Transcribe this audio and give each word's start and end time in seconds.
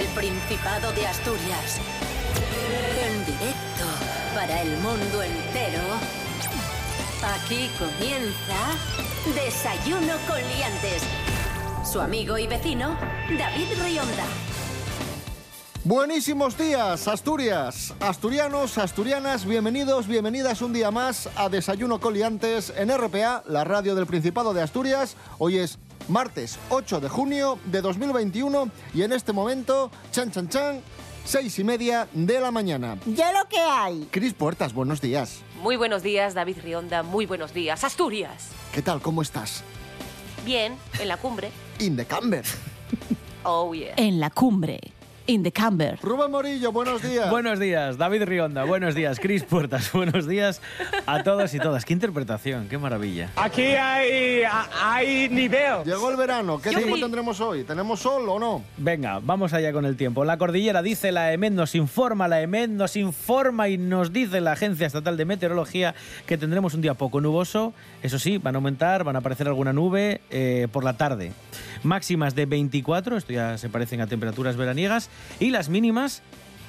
El 0.00 0.06
Principado 0.14 0.90
de 0.92 1.06
Asturias. 1.06 1.78
En 3.04 3.26
directo 3.26 3.84
para 4.34 4.62
el 4.62 4.70
mundo 4.78 5.22
entero. 5.22 5.82
Aquí 7.34 7.68
comienza 7.78 8.78
Desayuno 9.34 10.14
con 10.26 10.38
Liantes. 10.38 11.02
Su 11.84 12.00
amigo 12.00 12.38
y 12.38 12.46
vecino, 12.46 12.96
David 13.38 13.66
Rionda. 13.84 14.24
Buenísimos 15.84 16.56
días, 16.56 17.06
Asturias. 17.06 17.92
Asturianos, 18.00 18.78
asturianas, 18.78 19.44
bienvenidos, 19.44 20.06
bienvenidas 20.06 20.62
un 20.62 20.72
día 20.72 20.90
más 20.90 21.28
a 21.36 21.50
Desayuno 21.50 22.00
Coliantes 22.00 22.72
en 22.74 22.88
RPA, 22.96 23.42
la 23.46 23.64
radio 23.64 23.94
del 23.94 24.06
Principado 24.06 24.54
de 24.54 24.62
Asturias. 24.62 25.16
Hoy 25.38 25.58
es 25.58 25.78
martes 26.08 26.58
8 26.70 27.00
de 27.00 27.08
junio 27.08 27.58
de 27.66 27.80
2021 27.80 28.70
y 28.94 29.02
en 29.02 29.12
este 29.12 29.32
momento, 29.32 29.90
chan 30.12 30.30
chan 30.30 30.48
chan, 30.48 30.80
seis 31.24 31.58
y 31.58 31.64
media 31.64 32.08
de 32.12 32.40
la 32.40 32.50
mañana. 32.50 32.98
Ya 33.06 33.32
lo 33.32 33.48
que 33.48 33.58
hay. 33.58 34.08
Cris 34.10 34.34
Puertas, 34.34 34.72
buenos 34.72 35.00
días. 35.00 35.42
Muy 35.62 35.76
buenos 35.76 36.02
días, 36.02 36.34
David 36.34 36.58
Rionda. 36.62 37.02
Muy 37.02 37.26
buenos 37.26 37.52
días, 37.52 37.84
Asturias. 37.84 38.48
¿Qué 38.72 38.82
tal? 38.82 39.00
¿Cómo 39.00 39.22
estás? 39.22 39.62
Bien, 40.44 40.76
en 40.98 41.08
la 41.08 41.16
cumbre. 41.16 41.50
In 41.78 41.96
the 41.96 42.04
camber. 42.04 42.44
Oh, 43.42 43.72
yeah. 43.74 43.94
En 43.96 44.20
la 44.20 44.30
cumbre, 44.30 44.80
in 45.30 45.44
the 45.44 45.52
camber. 45.52 45.96
Rubén 46.02 46.30
Morillo, 46.30 46.72
buenos 46.72 47.02
días. 47.02 47.30
Buenos 47.30 47.60
días, 47.60 47.96
David 47.96 48.24
Rionda. 48.24 48.64
Buenos 48.64 48.96
días, 48.96 49.20
Cris 49.20 49.44
Puertas. 49.44 49.92
Buenos 50.00 50.26
días 50.26 50.60
a 51.06 51.22
todos 51.22 51.54
y 51.54 51.60
todas. 51.60 51.84
Qué 51.84 51.92
interpretación, 51.92 52.68
qué 52.68 52.78
maravilla. 52.78 53.30
Aquí 53.36 53.62
hay, 53.62 54.42
hay 54.82 55.28
nivel. 55.28 55.84
Llegó 55.84 56.10
el 56.10 56.16
verano. 56.16 56.60
¿Qué 56.60 56.70
tiempo 56.70 56.98
tendremos 56.98 57.40
hoy? 57.40 57.62
¿Tenemos 57.62 58.00
sol 58.00 58.28
o 58.28 58.40
no? 58.40 58.64
Venga, 58.76 59.20
vamos 59.22 59.52
allá 59.52 59.72
con 59.72 59.84
el 59.84 59.96
tiempo. 59.96 60.24
La 60.24 60.36
cordillera 60.36 60.82
dice 60.82 61.12
la 61.12 61.32
EMED, 61.32 61.52
nos 61.52 61.76
informa 61.76 62.26
la 62.26 62.40
EMED, 62.40 62.70
nos 62.70 62.96
informa 62.96 63.68
y 63.68 63.78
nos 63.78 64.12
dice 64.12 64.40
la 64.40 64.52
Agencia 64.52 64.88
Estatal 64.88 65.16
de 65.16 65.24
Meteorología 65.24 65.94
que 66.26 66.38
tendremos 66.38 66.74
un 66.74 66.80
día 66.80 66.94
poco 66.94 67.20
nuboso. 67.20 67.72
Eso 68.02 68.18
sí, 68.18 68.38
van 68.38 68.56
a 68.56 68.58
aumentar, 68.58 69.04
van 69.04 69.14
a 69.14 69.20
aparecer 69.20 69.46
alguna 69.46 69.72
nube 69.72 70.22
eh, 70.30 70.66
por 70.72 70.82
la 70.82 70.96
tarde. 70.96 71.32
Máximas 71.82 72.34
de 72.34 72.46
24, 72.46 73.16
esto 73.16 73.32
ya 73.32 73.56
se 73.58 73.68
parecen 73.68 74.00
a 74.00 74.06
temperaturas 74.06 74.56
veraniegas, 74.56 75.08
y 75.38 75.50
las 75.50 75.68
mínimas 75.68 76.22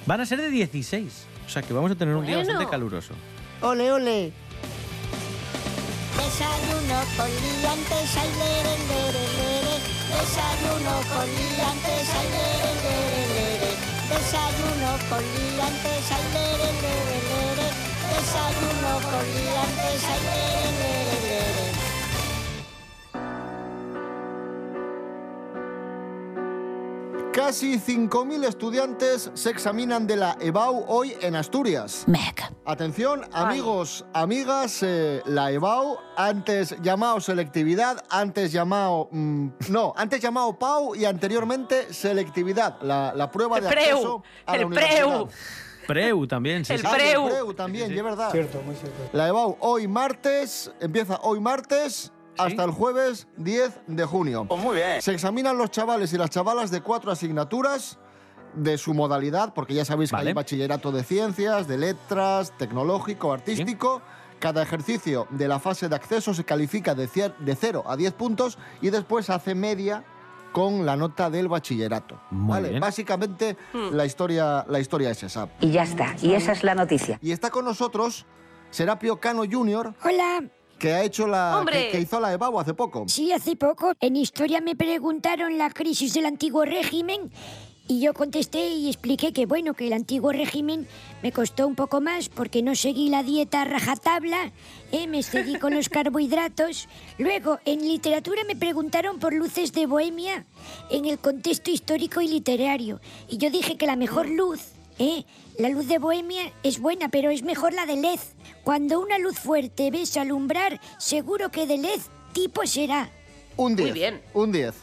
van 0.06 0.22
a 0.22 0.26
ser 0.26 0.40
de 0.42 0.50
16. 0.50 1.26
O 1.46 1.50
sea 1.50 1.62
que 1.62 1.74
vamos 1.74 1.92
a 1.92 1.96
tener 1.96 2.16
un 2.16 2.26
día 2.26 2.38
Bueno. 2.38 2.50
bastante 2.50 2.72
caluroso. 2.72 3.14
Ole, 3.62 3.92
ole. 3.92 4.32
Desayuno 6.18 7.00
con 7.18 7.30
liantes, 7.30 8.18
ay, 8.18 8.30
lere, 8.40 8.74
lere, 8.90 9.24
lere. 9.38 9.76
Desayuno 10.12 10.94
con 11.12 11.28
liantes, 11.28 12.08
ay, 12.18 12.28
lere, 12.36 12.72
lere, 12.84 13.22
lere. 13.36 13.72
Desayuno 14.12 14.92
con 15.10 15.24
liantes, 15.36 16.12
ay, 16.12 16.26
lere, 16.36 16.70
lere, 16.84 17.18
lere. 17.32 17.68
Desayuno 18.12 18.92
con 19.12 19.26
liantes, 19.36 20.04
ay, 20.12 20.20
lere, 20.28 20.72
lere, 20.72 20.80
lere. 20.80 20.91
Casi 27.42 27.80
5.000 27.80 28.45
estudiantes 28.45 29.31
se 29.34 29.50
examinan 29.50 30.06
de 30.06 30.16
la 30.16 30.38
EBAU 30.39 30.86
hoy 30.88 31.16
en 31.22 31.36
Asturias. 31.36 32.03
Meg. 32.06 32.36
Atención, 32.66 33.23
amigos, 33.33 34.05
amigas, 34.14 34.83
eh, 34.83 35.23
la 35.26 35.52
EBAU, 35.52 35.98
antes 36.16 36.76
llamado 36.83 37.20
selectividad, 37.20 38.05
antes 38.11 38.52
llamado... 38.52 39.10
mm, 39.11 39.48
no, 39.70 39.92
antes 39.98 40.21
llamado 40.21 40.58
PAU 40.60 40.93
y 40.93 41.05
anteriormente 41.05 41.92
selectividad, 41.92 42.80
la, 42.83 43.11
la 43.16 43.32
prueba 43.32 43.58
El 43.58 43.64
de 43.64 43.70
preu, 43.71 43.82
acceso 43.98 44.23
a 44.45 44.52
la 44.52 44.58
el 44.60 44.66
universidad. 44.67 45.08
preu. 45.08 45.27
Preu 45.87 46.27
también, 46.27 46.64
sí, 46.64 46.73
El 46.73 46.80
sí. 46.82 46.86
Ah, 46.87 46.92
y 46.95 46.99
preu. 46.99 47.26
preu 47.27 47.54
también, 47.55 47.86
Sí, 47.87 47.89
sí. 47.89 47.95
y 47.95 47.98
es 47.98 48.04
verdad. 48.04 48.32
Cierto, 48.32 48.61
muy 48.61 48.76
cierto. 48.76 48.99
La 49.14 49.27
EBAU 49.27 49.58
hoy 49.61 49.87
martes, 49.87 50.71
empieza 50.80 51.20
hoy 51.23 51.39
martes 51.39 52.11
hasta 52.37 52.64
el 52.64 52.71
jueves 52.71 53.27
10 53.37 53.81
de 53.87 54.05
junio. 54.05 54.45
muy 54.45 54.75
bien. 54.77 55.02
Se 55.02 55.14
examinan 55.14 55.58
los 55.58 55.71
chavales 55.71 56.11
y 56.14 56.17
las 56.17 56.30
chavalas 56.30 56.71
de 56.71 56.81
cuatro 56.81 57.11
asignaturas 57.11 57.97
de 58.53 58.77
su 58.77 58.93
modalidad, 58.93 59.53
porque 59.53 59.73
ya 59.73 59.86
sabéis 59.86 60.09
que 60.09 60.15
Vale. 60.17 60.30
hay 60.30 60.33
bachillerato 60.33 60.92
de 60.92 61.03
ciencias, 61.03 61.67
de 61.67 61.77
letras, 61.77 62.52
tecnológico, 62.58 63.31
artístico. 63.33 64.02
Cada 64.39 64.64
ejercicio 64.64 65.27
de 65.30 65.47
la 65.47 65.59
fase 65.59 65.87
de 65.87 65.95
acceso 65.95 66.33
se 66.33 66.43
califica 66.43 66.95
de, 66.95 67.08
cier- 67.08 67.37
de 67.37 67.55
0 67.55 67.83
a 67.86 67.95
10 67.95 68.14
puntos 68.14 68.58
y 68.81 68.89
después 68.89 69.30
hace 69.30 69.53
media 69.55 70.03
con 70.52 70.86
la 70.86 70.98
nota 70.98 71.30
del 71.30 71.48
bachillerato. 71.48 72.19
Muy 72.31 72.49
¿vale? 72.55 72.69
bien. 72.69 72.81
Básicamente 72.81 73.55
la, 73.92 74.03
historia, 74.05 74.65
la 74.67 74.80
historia 74.80 75.11
es 75.11 75.23
esa. 75.23 75.48
Y 75.61 75.71
ya 75.71 75.83
está, 75.83 76.15
y 76.21 76.33
esa 76.33 76.52
es 76.53 76.63
la 76.63 76.75
noticia. 76.75 77.19
Y 77.21 77.31
está 77.31 77.52
con 77.52 77.63
nosotros 77.65 78.25
Serapio 78.71 79.19
Cano 79.19 79.43
Jr., 79.49 79.93
Hola, 80.03 80.43
que 80.81 80.93
ha 80.93 81.03
hecho 81.03 81.27
la 81.27 81.59
¡Hombre! 81.59 81.86
que, 81.86 81.92
que 81.92 81.99
hizo 82.02 82.19
la 82.19 82.33
EBAU 82.33 82.59
hace 82.59 82.73
poco. 82.73 83.05
sí, 83.08 83.31
hace 83.31 83.55
poco 83.55 83.93
en 83.99 84.15
historia 84.15 84.61
me 84.61 84.75
preguntaron 84.75 85.59
la 85.59 85.69
crisis 85.69 86.15
del 86.15 86.25
antiguo 86.25 86.65
régimen 86.65 87.31
y 87.87 87.99
yo 87.99 88.14
contesté 88.14 88.69
y 88.69 88.87
expliqué 88.87 89.31
que 89.31 89.45
bueno, 89.45 89.75
que 89.75 89.86
el 89.86 89.93
antiguo 89.93 90.31
régimen 90.31 90.87
me 91.21 91.31
costó 91.31 91.67
un 91.67 91.75
poco 91.75 92.02
más 92.02 92.30
porque 92.30 92.64
no 92.64 92.73
seguí 92.73 93.09
la 93.09 93.21
dieta 93.21 93.61
a 93.61 93.65
rajatabla, 93.65 94.53
¿eh? 94.92 95.05
me 95.05 95.19
excedí 95.19 95.59
con 95.59 95.75
los 95.75 95.89
carbohidratos. 95.97 96.87
Luego, 97.19 97.59
en 97.65 97.81
literatura 97.81 98.43
me 98.48 98.55
preguntaron 98.55 99.19
por 99.19 99.33
luces 99.33 99.73
de 99.73 99.86
Bohemia 99.86 100.45
en 100.89 101.05
el 101.05 101.19
contexto 101.19 101.69
histórico 101.69 102.21
y 102.21 102.27
literario 102.27 103.02
y 103.30 103.37
yo 103.37 103.52
dije 103.52 103.77
que 103.77 103.86
la 103.86 103.95
mejor 103.98 104.27
luz 104.30 104.80
¿Eh? 105.02 105.26
La 105.58 105.70
luz 105.70 105.88
de 105.88 105.98
Bohemia 105.98 106.54
es 106.62 106.80
buena, 106.80 107.10
pero 107.10 107.32
es 107.32 107.42
mejor 107.44 107.73
la 107.73 107.86
de 107.88 107.95
LED. 107.95 108.20
Cuando 108.64 109.00
una 109.00 109.17
luz 109.17 109.39
fuerte 109.39 109.89
ves 109.89 110.16
alumbrar, 110.16 110.80
seguro 111.00 111.50
que 111.50 111.66
de 111.66 111.78
LED 111.80 112.00
tipo 112.34 112.66
será. 112.67 113.10
Un 113.58 113.76
10. 113.76 113.94
bien. 113.94 114.22
Un 114.34 114.52
10. 114.52 114.76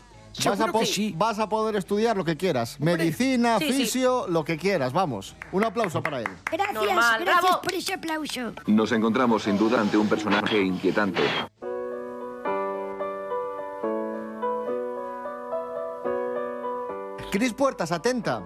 Vas 0.44 0.60
a, 0.60 0.70
que 0.72 0.86
sí. 0.86 1.14
vas 1.16 1.38
a 1.38 1.48
poder 1.48 1.74
estudiar 1.76 2.16
lo 2.16 2.24
que 2.24 2.36
quieras. 2.36 2.78
Medicina, 2.80 3.58
Sí, 3.58 3.66
sí. 3.72 3.72
fisio, 3.84 4.26
lo 4.28 4.44
que 4.44 4.56
quieras. 4.56 4.92
Vamos. 4.92 5.34
Un 5.52 5.64
aplauso 5.64 6.02
para 6.02 6.20
él. 6.20 6.28
Gracias, 6.50 6.74
Normal, 6.74 7.20
gracias 7.24 7.42
bravo. 7.42 7.60
por 7.62 7.74
ese 7.74 7.94
aplauso. 7.94 8.52
Nos 8.66 8.92
encontramos 8.92 9.42
sin 9.44 9.56
duda 9.56 9.80
ante 9.80 9.96
un 9.96 10.08
personaje 10.08 10.60
inquietante. 10.60 11.22
Cris 17.30 17.52
Puertas, 17.52 17.92
atenta. 17.92 18.42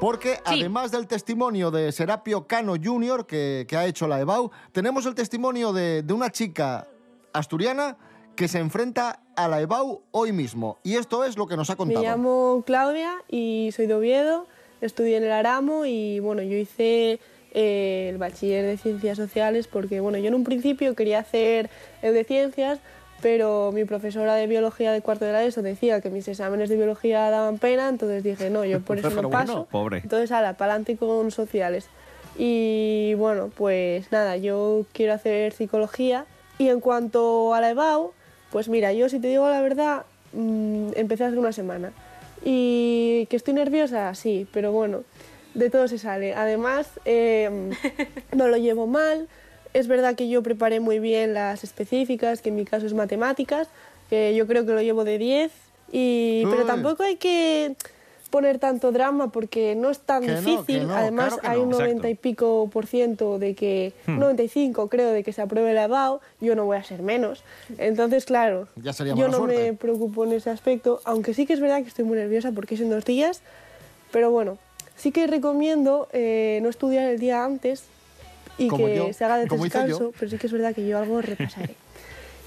Porque 0.00 0.34
Sí. 0.34 0.60
además 0.60 0.90
del 0.90 1.06
testimonio 1.06 1.70
de 1.70 1.90
Serapio 1.92 2.46
Cano 2.46 2.74
Jr., 2.82 3.26
que, 3.26 3.64
que 3.68 3.76
ha 3.76 3.86
hecho 3.86 4.06
la 4.06 4.20
EBAU, 4.20 4.50
tenemos 4.72 5.06
el 5.06 5.14
testimonio 5.14 5.72
de, 5.72 6.02
de 6.02 6.12
una 6.12 6.30
chica 6.30 6.86
asturiana 7.32 7.96
que 8.36 8.48
se 8.48 8.58
enfrenta 8.58 9.20
a 9.36 9.48
la 9.48 9.60
EBAU 9.60 10.02
hoy 10.10 10.32
mismo. 10.32 10.78
Y 10.82 10.96
esto 10.96 11.24
es 11.24 11.36
lo 11.38 11.46
que 11.46 11.56
nos 11.56 11.70
ha 11.70 11.74
Me 11.74 11.76
contado. 11.78 12.02
llamo 12.04 12.62
Claudia 12.66 13.14
y 13.28 13.70
soy 13.74 13.86
de 13.86 13.94
Oviedo, 13.94 14.46
estudié 14.80 15.16
en 15.16 15.24
el 15.24 15.32
Aramo 15.32 15.86
y 15.86 16.18
bueno, 16.18 16.42
yo 16.42 16.56
hice 16.56 17.20
eh, 17.52 18.08
el 18.10 18.18
bachiller 18.18 18.64
de 18.66 18.76
ciencias 18.76 19.16
sociales 19.16 19.68
porque 19.68 20.00
bueno, 20.00 20.18
yo 20.18 20.26
en 20.28 20.34
un 20.34 20.44
principio 20.44 20.94
quería 20.96 21.20
hacer 21.20 21.70
el 22.02 22.12
de 22.12 22.24
ciencias, 22.24 22.80
pero 23.24 23.72
mi 23.72 23.86
profesora 23.86 24.34
de 24.34 24.46
biología 24.46 24.92
de 24.92 25.00
cuarto 25.00 25.24
de 25.24 25.32
la 25.32 25.42
ESO 25.42 25.62
decía 25.62 26.02
que 26.02 26.10
mis 26.10 26.28
exámenes 26.28 26.68
de 26.68 26.76
biología 26.76 27.30
daban 27.30 27.56
pena, 27.56 27.88
entonces 27.88 28.22
dije, 28.22 28.50
no, 28.50 28.66
yo 28.66 28.80
por 28.80 28.98
eso 28.98 29.08
no 29.08 29.14
bueno, 29.14 29.30
paso. 29.30 29.66
pobre. 29.70 30.00
Entonces, 30.02 30.30
ala, 30.30 30.58
pa'lante 30.58 30.98
con 30.98 31.30
sociales. 31.30 31.86
Y 32.36 33.14
bueno, 33.14 33.50
pues 33.56 34.12
nada, 34.12 34.36
yo 34.36 34.84
quiero 34.92 35.14
hacer 35.14 35.54
psicología 35.54 36.26
y 36.58 36.68
en 36.68 36.80
cuanto 36.80 37.54
a 37.54 37.62
la 37.62 37.70
EBAU, 37.70 38.12
pues 38.52 38.68
mira, 38.68 38.92
yo 38.92 39.08
si 39.08 39.18
te 39.20 39.28
digo 39.28 39.48
la 39.48 39.62
verdad, 39.62 40.04
mm, 40.34 40.90
empecé 40.94 41.24
hace 41.24 41.38
una 41.38 41.52
semana. 41.52 41.92
Y 42.44 43.26
que 43.30 43.36
estoy 43.36 43.54
nerviosa, 43.54 44.14
sí, 44.14 44.46
pero 44.52 44.70
bueno, 44.70 45.02
de 45.54 45.70
todo 45.70 45.88
se 45.88 45.96
sale. 45.96 46.34
Además, 46.34 46.90
eh, 47.06 47.70
no 48.36 48.48
lo 48.48 48.58
llevo 48.58 48.86
mal. 48.86 49.28
Es 49.74 49.88
verdad 49.88 50.14
que 50.14 50.28
yo 50.28 50.42
preparé 50.42 50.80
muy 50.80 50.98
bien 51.00 51.34
las 51.34 51.64
específicas, 51.64 52.40
que 52.40 52.48
en 52.48 52.56
mi 52.56 52.64
caso 52.64 52.86
es 52.86 52.94
matemáticas, 52.94 53.68
que 54.08 54.34
yo 54.34 54.46
creo 54.46 54.64
que 54.64 54.72
lo 54.72 54.80
llevo 54.80 55.04
de 55.04 55.18
10. 55.18 55.52
Y, 55.92 56.44
pero 56.50 56.64
tampoco 56.64 57.02
hay 57.02 57.16
que 57.16 57.74
poner 58.30 58.58
tanto 58.58 58.90
drama 58.90 59.30
porque 59.30 59.74
no 59.76 59.90
es 59.90 60.00
tan 60.00 60.24
Que 60.24 60.34
difícil. 60.36 60.88
no, 60.88 60.94
Además, 60.96 61.34
claro 61.38 61.48
hay 61.48 61.58
un 61.60 61.68
Exacto. 61.72 61.84
90 61.86 62.08
y 62.10 62.14
pico 62.16 62.68
por 62.72 62.86
ciento 62.86 63.38
de 63.38 63.54
que, 63.54 63.92
Hmm. 64.06 64.18
95 64.18 64.88
creo, 64.88 65.10
de 65.10 65.22
que 65.22 65.32
se 65.32 65.40
apruebe 65.42 65.72
la 65.74 65.84
EBAU, 65.84 66.20
yo 66.40 66.56
no 66.56 66.64
voy 66.66 66.76
a 66.76 66.82
ser 66.84 67.02
menos. 67.02 67.44
Entonces, 67.78 68.24
claro, 68.24 68.66
Ya 68.76 68.92
sería 68.92 69.14
yo 69.14 69.28
no 69.28 69.36
suerte. 69.38 69.72
me 69.72 69.72
preocupo 69.76 70.24
en 70.24 70.32
ese 70.32 70.50
aspecto, 70.50 71.00
aunque 71.04 71.32
sí 71.34 71.46
que 71.46 71.52
es 71.52 71.60
verdad 71.60 71.82
que 71.82 71.88
estoy 71.88 72.04
muy 72.04 72.16
nerviosa 72.18 72.50
porque 72.52 72.74
es 72.74 72.80
en 72.80 72.90
dos 72.90 73.04
días, 73.04 73.40
pero 74.10 74.30
bueno, 74.32 74.58
sí 74.96 75.12
que 75.12 75.26
recomiendo 75.28 76.08
eh, 76.12 76.58
no 76.62 76.68
estudiar 76.70 77.08
el 77.08 77.18
día 77.20 77.44
antes 77.44 77.84
y 78.58 78.68
Como 78.68 78.86
que 78.86 78.96
yo, 78.96 79.12
se 79.12 79.24
haga 79.24 79.38
de 79.38 79.48
como 79.48 79.64
descanso, 79.64 80.12
pero 80.18 80.30
sí 80.30 80.38
que 80.38 80.46
es 80.46 80.52
verdad 80.52 80.74
que 80.74 80.86
yo 80.86 80.98
algo 80.98 81.20
repasaré. 81.20 81.74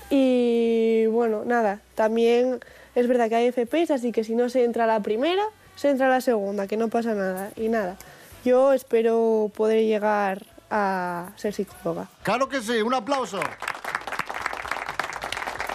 y 0.10 1.06
bueno, 1.08 1.44
nada, 1.46 1.82
también 1.96 2.60
es 2.96 3.08
verdad 3.08 3.30
que 3.30 3.36
hay 3.36 3.52
FPs, 3.52 3.92
así 3.92 4.12
que 4.12 4.24
si 4.24 4.36
no 4.36 4.50
se 4.50 4.64
entra 4.64 4.86
a 4.86 4.88
la 4.88 5.02
primera, 5.02 5.44
se 5.76 5.90
entra 5.90 6.08
a 6.08 6.10
la 6.10 6.22
segunda, 6.22 6.68
que 6.68 6.78
no 6.78 6.88
pasa 6.88 7.14
nada. 7.14 7.52
Y 7.56 7.70
nada, 7.70 7.98
yo 8.46 8.74
espero 8.74 9.52
poder 9.56 9.84
llegar 9.84 10.44
a 10.70 11.32
ser 11.36 11.54
psicóloga. 11.54 12.08
Claro 12.24 12.48
que 12.50 12.62
sí, 12.62 12.82
un 12.82 12.94
aplauso. 12.94 13.40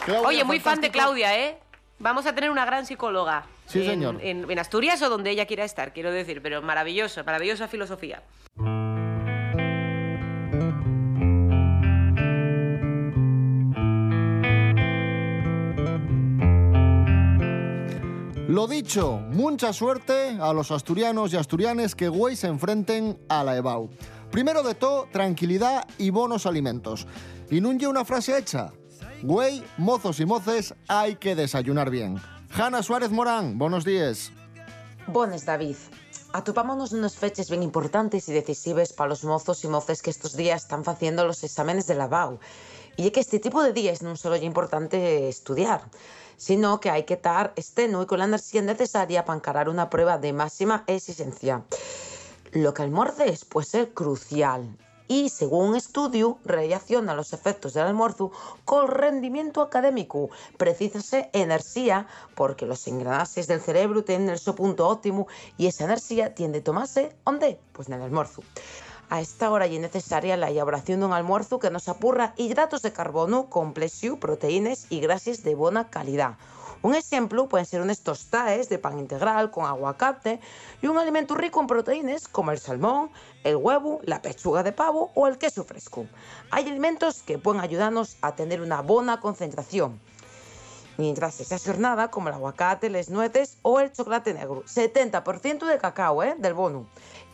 Claudia, 0.05 0.29
Oye, 0.29 0.45
muy 0.45 0.59
fan 0.59 0.81
de. 0.81 0.91
Claudia, 0.91 1.39
¿eh? 1.39 1.57
Vamos 1.99 2.27
a 2.27 2.35
tener 2.35 2.51
una 2.51 2.65
gran 2.65 2.87
psicóloga. 2.87 3.45
Sí, 3.67 3.81
en, 3.81 3.87
señor. 3.87 4.19
En, 4.21 4.51
en 4.51 4.59
Asturias 4.59 5.01
o 5.03 5.09
donde 5.09 5.31
ella 5.31 5.47
quiera 5.47 5.65
estar, 5.65 5.93
quiero 5.93 6.11
decir, 6.11 6.43
pero 6.43 6.61
maravilloso, 6.61 7.23
maravillosa 7.23 7.69
filosofía. 7.69 8.23
Lo 18.53 18.67
dicho, 18.67 19.13
mucha 19.31 19.73
suerte 19.73 20.37
a 20.39 20.53
los 20.53 20.71
asturianos 20.73 21.33
y 21.33 21.39
asturianes 21.39 21.95
que 21.95 22.11
güey 22.11 22.37
se 22.37 22.49
enfrenten 22.49 23.19
a 23.31 23.43
la 23.43 23.57
EBAU. 23.57 23.89
Primero 24.31 24.63
de 24.63 24.75
todo, 24.75 25.09
tranquilidad 25.11 25.89
y 25.97 26.11
bonos 26.11 26.45
alimentos. 26.45 27.07
Y 27.49 27.63
nun 27.63 27.81
lle 27.81 27.89
una 27.89 28.05
frase 28.05 28.37
hecha. 28.37 28.69
Güey, 29.23 29.65
mozos 29.79 30.21
y 30.21 30.27
moces, 30.27 30.75
hay 30.87 31.17
que 31.17 31.35
desayunar 31.35 31.89
bien. 31.89 32.21
Hanna 32.53 32.83
Suárez 32.83 33.11
Morán, 33.11 33.57
buenos 33.57 33.87
días. 33.87 34.31
Bones, 35.07 35.47
David. 35.47 35.77
Atopámonos 36.35 36.93
nunos 36.93 37.17
fechas 37.17 37.49
bien 37.49 37.63
importantes 37.63 38.29
y 38.29 38.35
decisivas 38.35 38.93
para 38.93 39.09
los 39.09 39.25
mozos 39.25 39.65
y 39.65 39.69
moces 39.69 40.03
que 40.03 40.11
estos 40.11 40.37
días 40.37 40.65
están 40.65 40.83
haciendo 40.85 41.25
los 41.25 41.43
exámenes 41.43 41.87
de 41.87 41.95
la 41.95 42.07
BAU. 42.07 42.39
Y 42.97 43.09
é 43.09 43.11
que 43.11 43.25
este 43.25 43.41
tipo 43.41 43.65
de 43.65 43.73
días 43.73 44.05
non 44.05 44.21
solo 44.21 44.37
é 44.37 44.45
importante 44.45 45.25
estudiar, 45.33 45.81
sino 46.37 46.81
que 46.81 46.91
hai 46.91 47.05
que 47.05 47.19
estar 47.21 47.53
esteno 47.57 48.03
y 48.03 48.07
con 48.07 48.19
la 48.19 48.29
enerxía 48.29 48.63
necesaria 48.63 49.25
para 49.25 49.39
encarar 49.39 49.67
unha 49.69 49.91
prueba 49.93 50.17
de 50.19 50.33
máxima 50.33 50.85
exigencia. 50.87 51.65
Lo 52.53 52.75
que 52.75 52.83
almorces 52.83 53.45
puede 53.45 53.67
ser 53.67 53.85
crucial 53.97 54.69
y, 55.09 55.29
según 55.29 55.71
un 55.71 55.77
estudio, 55.77 56.39
relaciona 56.45 57.15
los 57.15 57.33
efectos 57.33 57.75
del 57.75 57.85
almuerzo 57.85 58.33
con 58.65 58.85
el 58.85 58.89
rendimiento 58.89 59.61
académico. 59.61 60.31
Precísase 60.57 61.29
energía 61.33 62.07
porque 62.35 62.67
los 62.67 62.87
engranajes 62.87 63.47
del 63.47 63.61
cerebro 63.61 64.05
tienen 64.05 64.39
su 64.39 64.55
punto 64.55 64.89
óptimo 64.89 65.27
y 65.59 65.67
esa 65.67 65.85
energía 65.85 66.35
tiende 66.35 66.61
a 66.61 66.65
tomarse, 66.65 67.15
¿dónde? 67.25 67.59
Pues 67.73 67.89
en 67.89 67.95
el 67.95 68.03
almuerzo. 68.03 68.43
A 69.13 69.21
esta 69.21 69.51
hora 69.51 69.67
ya 69.67 69.75
es 69.75 69.81
necesaria 69.83 70.39
la 70.39 70.49
elaboración 70.49 71.01
de 71.01 71.05
un 71.05 71.13
almuerzo 71.13 71.59
que 71.59 71.69
nos 71.69 71.87
apurra 71.87 72.33
hidratos 72.39 72.81
de 72.81 72.95
carbono, 72.95 73.51
complexio, 73.51 74.19
proteínas 74.19 74.87
y 74.89 75.01
grasas 75.01 75.43
de 75.43 75.55
buena 75.55 75.91
calidad. 75.91 76.39
Un 76.81 76.95
ejemplo 76.95 77.47
pueden 77.47 77.67
ser 77.67 77.83
unos 77.83 78.01
tostaes 78.01 78.71
de 78.71 78.79
pan 78.79 78.99
integral 78.99 79.51
con 79.51 79.67
aguacate 79.67 80.41
y 80.81 80.87
un 80.87 80.97
alimento 80.97 81.35
rico 81.35 81.61
en 81.61 81.67
proteínas 81.67 82.27
como 82.27 82.53
el 82.53 82.59
salmón, 82.59 83.11
el 83.45 83.57
huevo, 83.57 84.01
la 84.05 84.23
pechuga 84.23 84.63
de 84.63 84.73
pavo 84.73 85.11
o 85.15 85.29
el 85.29 85.37
queso 85.37 85.65
fresco. 85.65 86.07
Hay 86.51 86.67
alimentos 86.67 87.23
que 87.23 87.37
pueden 87.37 87.61
ayudarnos 87.61 88.17
a 88.23 88.35
tener 88.35 88.63
una 88.63 88.81
buena 88.81 89.21
concentración. 89.21 90.01
Mientras 90.99 91.41
esa 91.41 91.59
jornada 91.59 92.11
como 92.11 92.29
el 92.29 92.35
aguacate, 92.35 92.91
las 92.91 93.09
nueces 93.09 93.57
o 93.63 93.81
el 93.81 93.93
chocolate 93.93 94.35
negro. 94.35 94.63
70% 94.65 95.67
de 95.67 95.79
cacao, 95.79 96.23
¿eh? 96.23 96.35
Del 96.39 96.53
bono. 96.53 96.87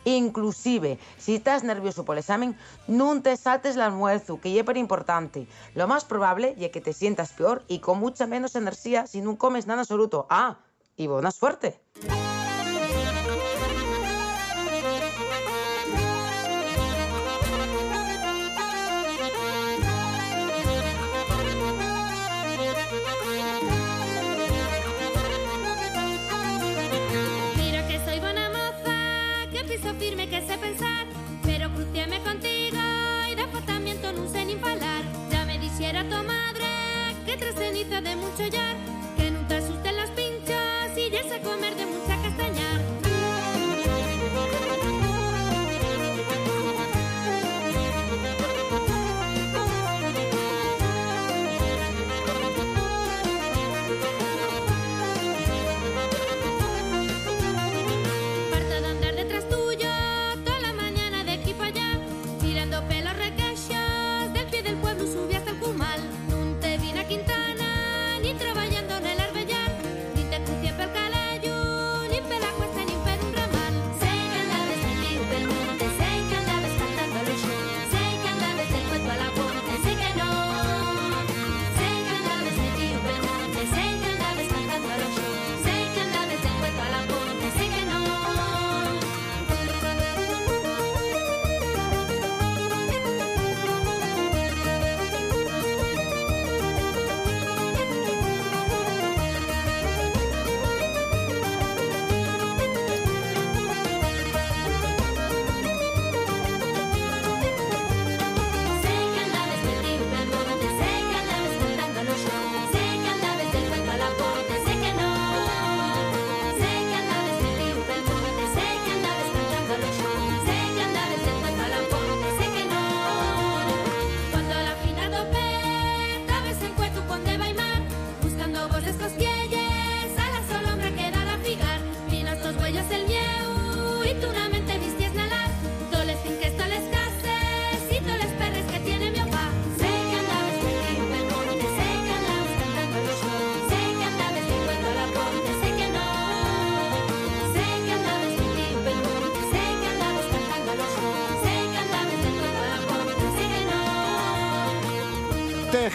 Inclusive, 0.05 0.99
si 1.17 1.35
estás 1.35 1.63
nervioso 1.63 2.05
por 2.05 2.15
el 2.15 2.19
examen, 2.19 2.57
no 2.87 3.21
te 3.21 3.35
saltes 3.37 3.75
el 3.75 3.81
almuerzo, 3.81 4.39
que 4.39 4.53
es 4.53 4.59
súper 4.59 4.77
importante. 4.77 5.47
Lo 5.75 5.87
más 5.87 6.05
probable 6.05 6.55
es 6.57 6.71
que 6.71 6.81
te 6.81 6.93
sientas 6.93 7.31
peor 7.33 7.63
y 7.67 7.79
con 7.79 7.99
mucha 7.99 8.27
menos 8.27 8.55
energía 8.55 9.07
si 9.07 9.21
no 9.21 9.37
comes 9.37 9.67
nada 9.67 9.81
absoluto. 9.81 10.27
Ah, 10.29 10.59
y 10.95 11.07
buena 11.07 11.31
suerte. 11.31 11.79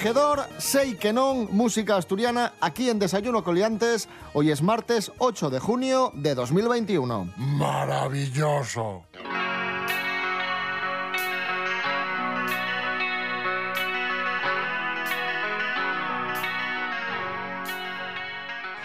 Tejedor, 0.05 0.45
sei 0.61 1.01
que 1.01 1.17
non, 1.17 1.49
música 1.49 1.97
asturiana, 1.97 2.53
aquí 2.61 2.93
en 2.93 3.01
Desayuno 3.01 3.41
Coliantes. 3.41 4.05
Hoy 4.37 4.53
es 4.53 4.61
martes 4.61 5.09
8 5.17 5.49
de 5.49 5.57
junio 5.57 6.13
de 6.13 6.35
2021. 6.35 7.33
Maravilloso. 7.41 9.09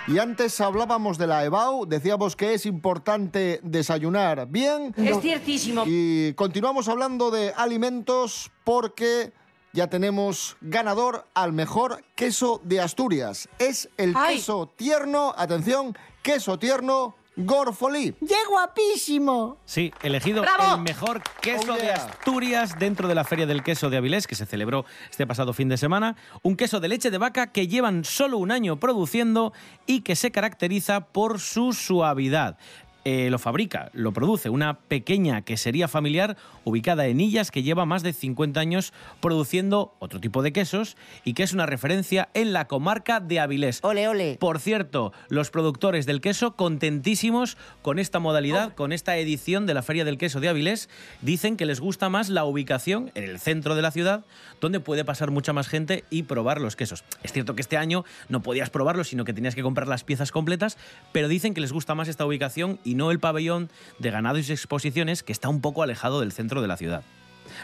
Y 0.08 0.20
antes 0.20 0.62
hablábamos 0.62 1.18
de 1.18 1.28
la 1.28 1.44
EBAU, 1.44 1.86
decíamos 1.86 2.38
que 2.38 2.54
es 2.54 2.66
importante 2.66 3.60
desayunar 3.62 4.48
bien. 4.48 4.96
Es 4.96 5.20
ciertísimo. 5.20 5.84
Y 5.86 6.34
continuamos 6.36 6.88
hablando 6.88 7.30
de 7.30 7.52
alimentos 7.58 8.50
porque 8.64 9.34
ya 9.74 9.88
tenemos 9.88 10.58
ganador 10.62 11.26
al 11.34 11.54
mejor 11.54 12.04
queso 12.16 12.62
de 12.64 12.82
Asturias. 12.82 13.50
Es 13.60 13.90
el 13.98 14.14
Ay. 14.16 14.38
queso 14.38 14.72
tierno, 14.76 15.34
atención, 15.38 15.98
queso 16.22 16.58
tierno 16.60 17.16
Gorfolí. 17.42 18.14
¡Qué 18.28 18.36
guapísimo! 18.50 19.58
Sí, 19.64 19.94
elegido 20.02 20.42
¡Bravo! 20.42 20.76
el 20.76 20.82
mejor 20.82 21.22
queso 21.40 21.72
Oh, 21.74 21.78
de. 21.78 21.92
Asturias 21.92 22.78
dentro 22.78 23.08
de 23.08 23.16
la 23.16 23.24
Feria 23.24 23.46
del 23.46 23.64
Queso 23.64 23.90
de 23.90 23.96
Avilés, 23.96 24.28
que 24.28 24.36
se 24.36 24.46
celebró 24.46 24.84
este 25.10 25.26
pasado 25.26 25.54
fin 25.54 25.70
de 25.70 25.78
semana. 25.78 26.18
Un 26.42 26.58
queso 26.58 26.82
de 26.82 26.90
leche 26.90 27.12
de 27.12 27.18
vaca 27.18 27.54
que 27.54 27.68
llevan 27.70 28.04
solo 28.04 28.38
un 28.40 28.52
año 28.52 28.78
produciendo 28.80 29.54
y 29.86 30.02
que 30.02 30.18
se 30.18 30.32
caracteriza 30.32 31.00
por 31.02 31.40
su 31.40 31.72
suavidad. 31.72 32.58
Eh, 33.06 33.30
lo 33.30 33.40
fabrica, 33.40 33.90
lo 33.94 34.12
produce 34.12 34.50
una 34.50 34.80
pequeña 34.80 35.42
quesería 35.42 35.88
familiar 35.88 36.36
ubicada 36.66 37.08
en 37.08 37.22
Illas 37.22 37.50
que 37.50 37.64
lleva 37.64 37.86
más 37.86 38.04
de 38.04 38.12
50 38.12 38.60
años 38.60 38.94
produciendo 39.22 39.96
otro 40.00 40.20
tipo 40.20 40.42
de 40.44 40.52
quesos 40.52 40.98
y 41.24 41.34
que 41.34 41.44
es 41.44 41.54
una 41.54 41.66
referencia 41.66 42.30
en 42.34 42.52
la 42.52 42.68
comarca 42.68 43.20
de 43.22 43.40
Avilés. 43.40 43.80
Ole, 43.84 44.08
ole. 44.08 44.38
Por 44.40 44.60
cierto, 44.60 45.14
los 45.30 45.50
productores 45.50 46.06
del 46.06 46.20
queso 46.20 46.56
contentísimos 46.56 47.58
con 47.82 48.00
esta 48.00 48.20
modalidad, 48.20 48.76
con 48.76 48.92
esta 48.92 49.18
edición 49.18 49.66
de 49.66 49.74
la 49.74 49.82
Feria 49.82 50.04
del 50.04 50.18
Queso 50.18 50.42
de 50.42 50.50
Avilés, 50.50 50.90
dicen 51.22 51.56
que 51.56 51.66
les 51.66 51.80
gusta 51.80 52.10
más 52.10 52.30
la 52.30 52.44
ubicación 52.44 53.12
en 53.16 53.24
el 53.24 53.40
centro 53.40 53.76
de 53.76 53.82
la 53.82 53.92
ciudad, 53.92 54.26
donde 54.60 54.80
puede 54.82 55.06
pasar 55.06 55.32
mucha 55.32 55.54
más 55.54 55.68
gente 55.68 56.04
y 56.10 56.24
probar 56.24 56.60
los 56.60 56.76
quesos. 56.76 57.04
Es 57.24 57.32
cierto 57.32 57.56
que 57.56 57.62
este 57.62 57.78
año 57.78 58.04
no 58.28 58.42
podías 58.42 58.70
probarlos, 58.70 59.08
sino 59.08 59.24
que 59.24 59.34
tenías 59.34 59.56
que 59.56 59.64
comprar 59.64 59.88
las 59.88 60.04
piezas 60.04 60.32
completas, 60.32 60.78
pero 61.12 61.28
dicen 61.28 61.54
que 61.54 61.62
les 61.62 61.72
gusta 61.72 61.96
más 61.96 62.08
esta 62.08 62.26
ubicación 62.26 62.80
y 62.84 62.89
no 62.96 63.12
el 63.12 63.20
pabellón 63.20 63.70
de 64.00 64.12
ganados 64.12 64.50
y 64.50 64.52
exposiciones 64.52 65.24
que 65.24 65.32
está 65.32 65.50
un 65.50 65.62
poco 65.62 65.84
alejado 65.84 66.20
del 66.20 66.32
centro 66.32 66.62
de 66.62 66.68
la 66.68 66.78
ciudad. 66.78 67.04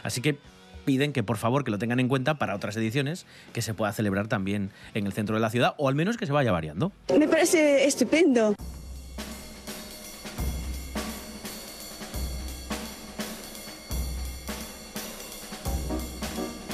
Así 0.03 0.21
que 0.21 0.37
piden 0.85 1.13
que 1.13 1.23
por 1.23 1.37
favor 1.37 1.63
que 1.63 1.71
lo 1.71 1.77
tengan 1.77 1.99
en 1.99 2.07
cuenta 2.07 2.35
para 2.35 2.55
otras 2.55 2.77
ediciones 2.77 3.25
que 3.53 3.61
se 3.61 3.73
pueda 3.73 3.91
celebrar 3.91 4.27
también 4.27 4.71
en 4.93 5.05
el 5.05 5.13
centro 5.13 5.35
de 5.35 5.41
la 5.41 5.49
ciudad 5.49 5.73
o 5.77 5.89
al 5.89 5.95
menos 5.95 6.17
que 6.17 6.25
se 6.25 6.31
vaya 6.31 6.51
variando. 6.51 6.91
Me 7.17 7.27
parece 7.27 7.85
estupendo. 7.85 8.55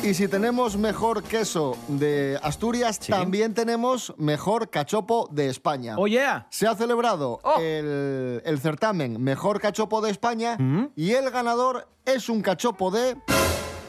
Y 0.04 0.16
si 0.16 0.28
tenemos 0.28 0.78
mejor 0.78 1.22
queso 1.22 1.78
de 1.88 2.40
Asturias, 2.42 3.00
también 3.00 3.54
tenemos 3.54 4.16
mejor 4.18 4.72
cachopo 4.72 5.30
de 5.32 5.48
España. 5.48 5.96
Oh, 5.98 6.08
yeah. 6.08 6.48
Se 6.50 6.66
ha 6.66 6.74
celebrado 6.76 7.40
el, 7.60 8.42
el 8.44 8.60
certamen 8.60 9.22
Mejor 9.22 9.62
Cachopo 9.62 10.02
de 10.02 10.10
España 10.10 10.58
y 10.96 11.12
el 11.12 11.30
ganador 11.30 11.88
es 12.06 12.30
un 12.30 12.42
cachopo 12.42 12.90
de... 12.90 13.16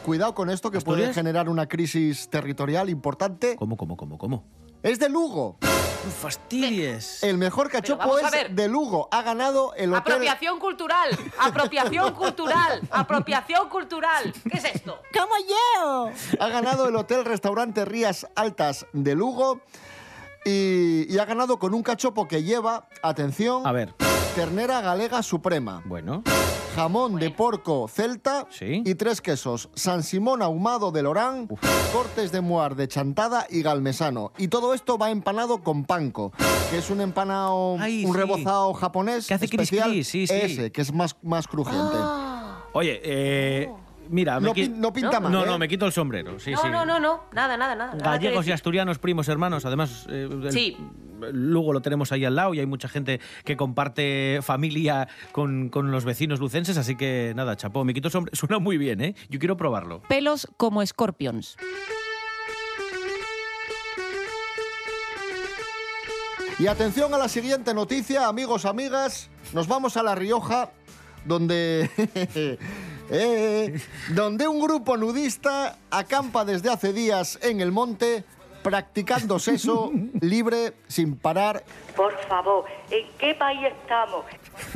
Cuidado 0.05 0.35
con 0.35 0.51
esto 0.51 0.71
que 0.71 0.81
puede 0.81 1.03
¿Asturias? 1.05 1.15
generar 1.15 1.49
una 1.49 1.67
crisis 1.67 2.29
territorial 2.29 2.91
importante. 2.91 3.57
¿Cómo, 3.57 3.77
cómo, 3.77 3.97
cómo, 3.97 4.19
cómo? 4.19 4.45
Es 4.83 4.99
de 4.99 5.09
Lugo. 5.09 5.59
fastidies. 6.21 7.23
El 7.23 7.39
mejor 7.39 7.71
cachopo 7.71 8.19
es 8.19 8.55
de 8.55 8.69
Lugo. 8.69 9.09
Ha 9.13 9.23
ganado 9.23 9.75
el 9.75 9.93
hotel... 9.95 10.15
Apropiación 10.15 10.59
cultural, 10.59 11.11
apropiación 11.39 12.13
cultural, 12.17 12.81
apropiación 12.91 13.69
cultural. 13.69 14.33
¿Qué 14.51 14.59
es 14.59 14.65
esto? 14.65 14.99
¡Como 15.13 15.35
yo! 15.49 16.11
Ha 16.41 16.49
ganado 16.49 16.89
el 16.89 16.97
Hotel 16.97 17.25
Restaurante 17.25 17.85
Rías 17.85 18.27
Altas 18.35 18.87
de 18.93 19.15
Lugo 19.15 19.61
y, 20.45 21.07
y 21.09 21.19
ha 21.19 21.25
ganado 21.27 21.61
con 21.61 21.75
un 21.75 21.85
cachopo 21.85 22.27
que 22.27 22.43
lleva, 22.43 22.89
atención, 23.05 23.65
A 23.65 23.71
ver, 23.71 23.95
ternera 24.35 24.81
galega 24.81 25.23
suprema, 25.23 25.81
bueno. 25.85 26.25
Jamón 26.75 27.17
de 27.17 27.31
porco 27.31 27.87
celta 27.89 28.47
Sí. 28.51 28.83
y 28.85 28.95
tres 28.95 29.21
quesos, 29.21 29.69
San 29.75 30.03
Simón 30.03 30.43
ahumado 30.43 30.91
de 30.91 31.03
Lorán, 31.03 31.47
cortes 31.93 32.33
de 32.33 32.41
muar 32.41 32.77
de 32.77 32.89
chantada 32.89 33.47
y 33.51 33.63
galmesano. 33.63 34.33
Y 34.39 34.49
todo 34.49 34.73
esto 34.75 34.97
va 34.99 35.11
empanado 35.11 35.63
con 35.63 35.85
panko, 35.85 36.33
que 36.71 36.79
es 36.79 36.89
un 36.91 37.01
empanado, 37.01 37.77
Ay, 37.79 38.05
un 38.05 38.13
sí. 38.13 38.19
rebozado 38.19 38.73
japonés 38.75 39.27
Que 39.27 39.35
hace 39.35 39.49
cris, 39.49 39.61
especial, 39.63 39.91
cris, 39.91 40.09
sí, 40.09 40.27
sí. 40.27 40.35
ese, 40.35 40.73
que 40.73 40.81
es 40.81 40.93
más, 40.93 41.17
más 41.23 41.47
crujiente. 41.47 41.97
Oye, 42.75 43.01
eh, 43.05 43.71
mira, 44.13 44.39
me 44.39 44.47
No, 44.47 44.55
qui- 44.55 44.71
no 44.71 44.93
pinta 44.93 45.19
mal, 45.19 45.33
No, 45.33 45.43
¿eh? 45.43 45.47
no, 45.47 45.59
me 45.59 45.67
quito 45.67 45.87
el 45.87 45.93
sombrero. 45.93 46.39
Sí, 46.39 46.53
no, 46.53 46.59
sí. 46.63 46.69
no, 46.71 46.85
no, 46.87 47.01
no, 47.01 47.25
nada, 47.33 47.57
nada, 47.57 47.75
nada. 47.75 47.97
Gallegos 47.97 48.47
y 48.47 48.53
asturianos, 48.53 48.99
primos, 48.99 49.29
hermanos. 49.29 49.65
Además, 49.65 50.07
eh, 50.09 50.29
el- 50.31 50.53
Sí. 50.53 50.77
Lugo 51.33 51.73
lo 51.73 51.81
tenemos 51.81 52.11
ahí 52.11 52.25
al 52.25 52.35
lado 52.35 52.53
y 52.53 52.59
hay 52.59 52.67
mucha 52.67 52.89
gente 52.89 53.21
que 53.45 53.57
comparte 53.57 54.41
familia 54.43 55.07
con, 55.31 55.69
con 55.69 55.93
los 55.93 56.05
vecinos 56.05 56.41
lucenses. 56.41 56.77
Así 56.77 56.97
que 56.97 57.33
nada, 57.37 57.57
chapó, 57.57 57.85
me 57.85 57.95
quito 57.95 58.09
el 58.09 58.13
sombrero. 58.13 58.37
Suena 58.37 58.59
muy 58.59 58.77
bien, 58.77 59.01
¿eh? 59.01 59.15
Yo 59.29 59.39
quiero 59.39 59.57
probarlo. 59.57 60.03
Pelos 60.09 60.49
como 60.57 60.83
escorpions. 60.83 61.57
Y 66.59 66.67
atención 66.67 67.13
a 67.15 67.19
la 67.19 67.29
siguiente 67.29 67.75
noticia, 67.75 68.29
amigos, 68.29 68.67
amigas. 68.67 69.29
Nos 69.53 69.67
vamos 69.67 69.97
a 69.97 70.03
La 70.03 70.15
Rioja, 70.15 70.71
donde. 71.25 71.91
eh, 73.15 73.79
donde 74.15 74.49
un 74.49 74.59
grupo 74.59 74.97
nudista 74.97 75.77
acampa 75.91 76.47
desde 76.47 76.71
hace 76.71 76.95
días 76.95 77.39
en 77.43 77.61
el 77.61 77.71
monte, 77.71 78.25
practicando 78.63 79.39
sexo 79.39 79.93
libre 80.21 80.73
sin 80.89 81.17
parar. 81.17 81.63
Por 81.95 82.17
favor, 82.27 82.65
¿en 82.91 83.07
qué 83.19 83.35
país 83.35 83.61
estamos? 83.83 84.25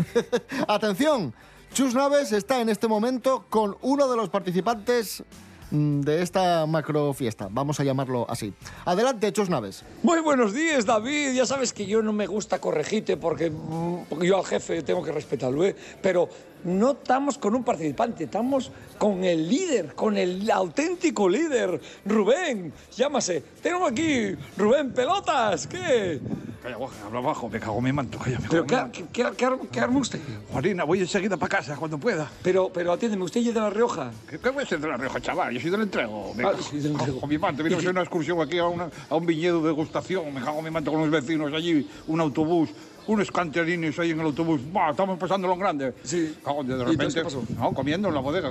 Atención, 0.69 1.33
Chus 1.73 1.95
Naves 1.95 2.31
está 2.33 2.61
en 2.61 2.69
este 2.69 2.89
momento 2.89 3.47
con 3.49 3.79
uno 3.81 4.07
de 4.07 4.17
los 4.19 4.29
participantes 4.29 5.25
de 5.71 6.23
esta 6.23 6.67
macro 6.67 7.13
fiesta. 7.13 7.49
Vamos 7.51 7.81
a 7.81 7.85
llamarlo 7.85 8.27
así. 8.29 8.53
Adelante, 8.85 9.33
Chus 9.33 9.49
Naves. 9.49 9.85
Muy 10.03 10.21
buenos 10.21 10.53
días, 10.53 10.87
David. 10.87 11.33
Ya 11.33 11.47
sabes 11.47 11.73
que 11.73 11.87
yo 11.87 12.03
no 12.03 12.13
me 12.13 12.27
gusta 12.27 12.61
corregirte 12.61 13.17
porque, 13.17 13.51
mm, 13.51 14.23
yo 14.23 14.39
al 14.39 14.45
jefe 14.45 14.83
tengo 14.83 15.03
que 15.03 15.13
respetarlo, 15.13 15.65
¿eh? 15.65 15.75
Pero 16.03 16.29
no 16.65 16.93
estamos 16.93 17.39
con 17.39 17.55
un 17.55 17.65
participante, 17.65 18.25
estamos 18.25 18.71
con 18.99 19.25
el 19.25 19.49
líder, 19.49 19.95
con 19.95 20.17
el 20.17 20.51
auténtico 20.51 21.29
líder, 21.29 21.81
Rubén. 22.05 22.73
Llámase. 22.97 23.43
Tengo 23.63 23.87
aquí 23.87 24.35
Rubén 24.57 24.93
Pelotas. 24.93 25.67
¿Qué? 25.67 26.21
Calla, 26.67 26.79
habla 27.07 27.21
bajo, 27.21 27.49
me 27.49 27.61
cago 27.61 27.79
en 27.79 27.85
mi 27.85 27.93
manto, 27.93 28.19
calla, 28.19 28.41
me 28.41 28.49
cago 28.49 28.51
¿Pero 28.51 28.63
en 28.63 28.67
qué, 28.67 28.75
mi 28.75 28.81
manto. 28.83 28.99
qué, 28.99 29.23
qué, 29.23 29.31
qué- 29.37 29.69
qué 29.71 29.81
arma 29.81 29.99
usted? 30.01 30.19
Juanina, 30.51 30.83
voy 30.83 30.99
enseguida 30.99 31.37
para 31.37 31.59
casa, 31.59 31.77
cuando 31.77 31.97
pueda. 31.97 32.29
Pero, 32.43 32.71
pero 32.75 32.93
atiéndeme, 32.93 33.23
¿usted 33.23 33.39
es 33.41 33.55
de 33.55 33.61
La 33.61 33.71
Rioja? 33.71 34.11
¿Qué, 34.29 34.41
qué 34.41 34.49
voy 34.51 34.65
a 34.65 34.67
ser 34.67 34.81
de 34.81 34.89
la 34.89 34.97
Rioja, 34.97 35.21
chaval? 35.21 35.55
Yo 35.55 35.61
soy 35.61 35.71
del 35.71 35.83
entrego. 35.83 36.35
Me 36.35 36.43
Ah, 36.43 36.51
cago- 36.51 36.63
sí, 36.65 36.79
del 36.81 36.91
Entrego. 36.93 37.21
Con 37.21 37.29
mi 37.29 37.39
manto, 37.39 37.63
vine 37.63 37.77
a 37.77 37.79
hacer 37.79 37.91
una 37.91 38.01
excursión 38.01 38.41
aquí 38.41 38.59
a, 38.59 38.67
una- 38.67 38.91
a 39.09 39.15
un 39.15 39.25
viñedo 39.27 39.61
de 39.61 39.69
degustación. 39.69 40.35
Me 40.35 40.41
cago 40.41 40.59
en 40.59 40.65
mi 40.65 40.71
manto 40.73 40.91
con 40.91 41.03
los 41.03 41.11
vecinos 41.11 41.53
allí, 41.53 41.89
un 42.09 42.21
autobús. 42.21 42.71
Unos 43.07 43.31
canterines 43.31 43.97
ahí 44.01 44.11
en 44.11 44.19
el 44.19 44.27
autobús. 44.27 44.61
Bah, 44.73 44.91
estamos 44.91 45.17
pasándolo 45.21 45.55
en 45.55 45.61
grande. 45.61 45.95
Sí. 46.03 46.35
Cago, 46.45 46.65
de 46.65 46.75
¿Y 46.75 46.79
repente. 46.79 46.93
entonces 47.05 47.15
qué 47.15 47.23
pasó? 47.23 47.45
No, 47.57 47.73
comiendo 47.73 48.09
en 48.09 48.15
la 48.15 48.21
bodega. 48.21 48.51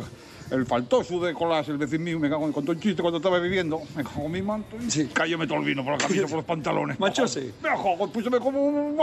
El 0.51 0.65
faltoso 0.65 1.19
de 1.19 1.33
colas, 1.33 1.67
el 1.69 1.77
vecino 1.77 2.03
mío, 2.03 2.19
me 2.19 2.29
cago 2.29 2.45
en 2.45 2.51
contó 2.53 2.71
un 2.71 2.79
chiste 2.79 3.01
cuando 3.01 3.17
estaba 3.17 3.39
viviendo. 3.39 3.81
Me 3.95 4.03
cago 4.03 4.25
en 4.25 4.31
mi 4.31 4.41
manto. 4.41 4.75
y 4.79 4.91
Sí. 4.91 5.09
Cállame 5.11 5.47
todo 5.47 5.59
el 5.59 5.65
vino 5.65 5.83
por 5.83 5.93
la 5.93 5.97
camisa, 5.97 6.21
por 6.27 6.37
los 6.37 6.45
pantalones. 6.45 6.99
Manchose. 6.99 7.51
Me 7.63 7.69
cago, 7.69 8.07
púseme 8.11 8.39
como 8.39 8.63
un. 8.63 8.97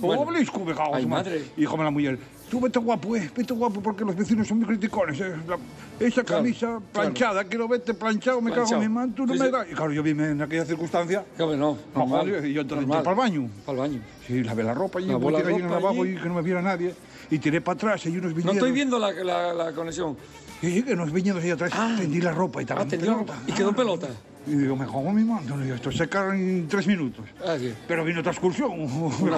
Bueno. 0.00 0.22
obelisco, 0.22 0.64
me 0.64 0.74
cago. 0.74 0.94
Ay, 0.94 1.06
madre. 1.06 1.44
Y 1.56 1.60
díjome 1.60 1.84
la 1.84 1.90
mujer, 1.90 2.18
tú 2.50 2.60
vete 2.60 2.78
guapo, 2.78 3.16
eh, 3.16 3.30
vete 3.34 3.54
guapo 3.54 3.80
porque 3.80 4.04
los 4.04 4.14
vecinos 4.14 4.46
son 4.46 4.58
muy 4.58 4.66
criticones. 4.66 5.18
eh. 5.20 5.32
La- 5.48 5.58
esa 6.06 6.24
Claro, 6.24 6.42
camisa 6.42 6.80
planchada, 6.92 7.44
quiero 7.44 7.68
verte 7.68 7.94
planchado, 7.94 8.40
me 8.40 8.50
cago 8.52 8.74
en 8.74 8.80
mi 8.80 8.88
manto, 8.88 9.24
no 9.24 9.32
Sí, 9.34 9.38
me 9.38 9.50
da. 9.50 9.64
Y 9.70 9.72
claro, 9.74 9.92
yo 9.92 10.02
vine 10.02 10.30
en 10.30 10.42
aquella 10.42 10.64
circunstancia. 10.66 11.24
Claro, 11.36 11.56
no. 11.56 11.78
No, 11.94 12.00
normal, 12.00 12.26
joder, 12.28 12.44
y 12.46 12.52
yo 12.52 12.60
entré 12.62 12.82
para 12.86 13.10
el 13.10 13.16
baño. 13.16 13.48
Para 13.64 13.72
el 13.72 13.78
baño. 13.90 14.02
Sí, 14.26 14.42
lavé 14.42 14.62
la 14.62 14.74
ropa 14.74 14.98
me 15.00 15.06
la 15.06 15.18
tiré 15.18 15.48
allí 15.48 15.48
en 15.48 15.54
el 15.54 15.62
ropa 15.62 15.74
lavabo 15.80 16.04
y 16.06 16.14
que 16.16 16.28
no 16.28 16.34
me 16.34 16.42
viera 16.42 16.60
nadie. 16.60 16.94
Y 17.30 17.38
tiré 17.38 17.60
para 17.60 17.76
atrás 17.76 18.04
y 18.04 18.08
hay 18.10 18.16
unos 18.18 18.30
No 18.32 18.36
viñedos. 18.36 18.56
estoy 18.56 18.72
viendo 18.72 18.98
la, 18.98 19.10
la, 19.12 19.54
la 19.54 19.72
conexión. 19.72 20.16
Sí, 20.62 20.82
que 20.82 20.92
unos 20.94 21.12
viñedos 21.12 21.42
ahí 21.42 21.50
atrás. 21.50 21.72
Tendí 21.98 22.20
la 22.20 22.32
ropa 22.32 22.60
y 22.60 22.62
estaba 22.62 22.82
Ah, 22.82 22.86
la 22.90 23.14
ropa. 23.14 23.34
Y 23.46 23.52
quedó 23.52 23.74
pelota. 23.74 24.08
Y 24.46 24.54
digo, 24.54 24.74
me 24.76 24.84
cago 24.86 25.08
en 25.08 25.14
mi 25.16 25.24
manto. 25.24 25.54
Y 25.60 25.64
digo, 25.64 25.74
esto 25.76 25.92
se 25.92 25.98
seca 25.98 26.34
en 26.34 26.66
tres 26.68 26.86
minutos. 26.86 27.24
Ah, 27.44 27.56
sí. 27.58 27.72
Pero 27.86 28.04
vino 28.04 28.20
otra 28.20 28.32
excursión, 28.32 28.70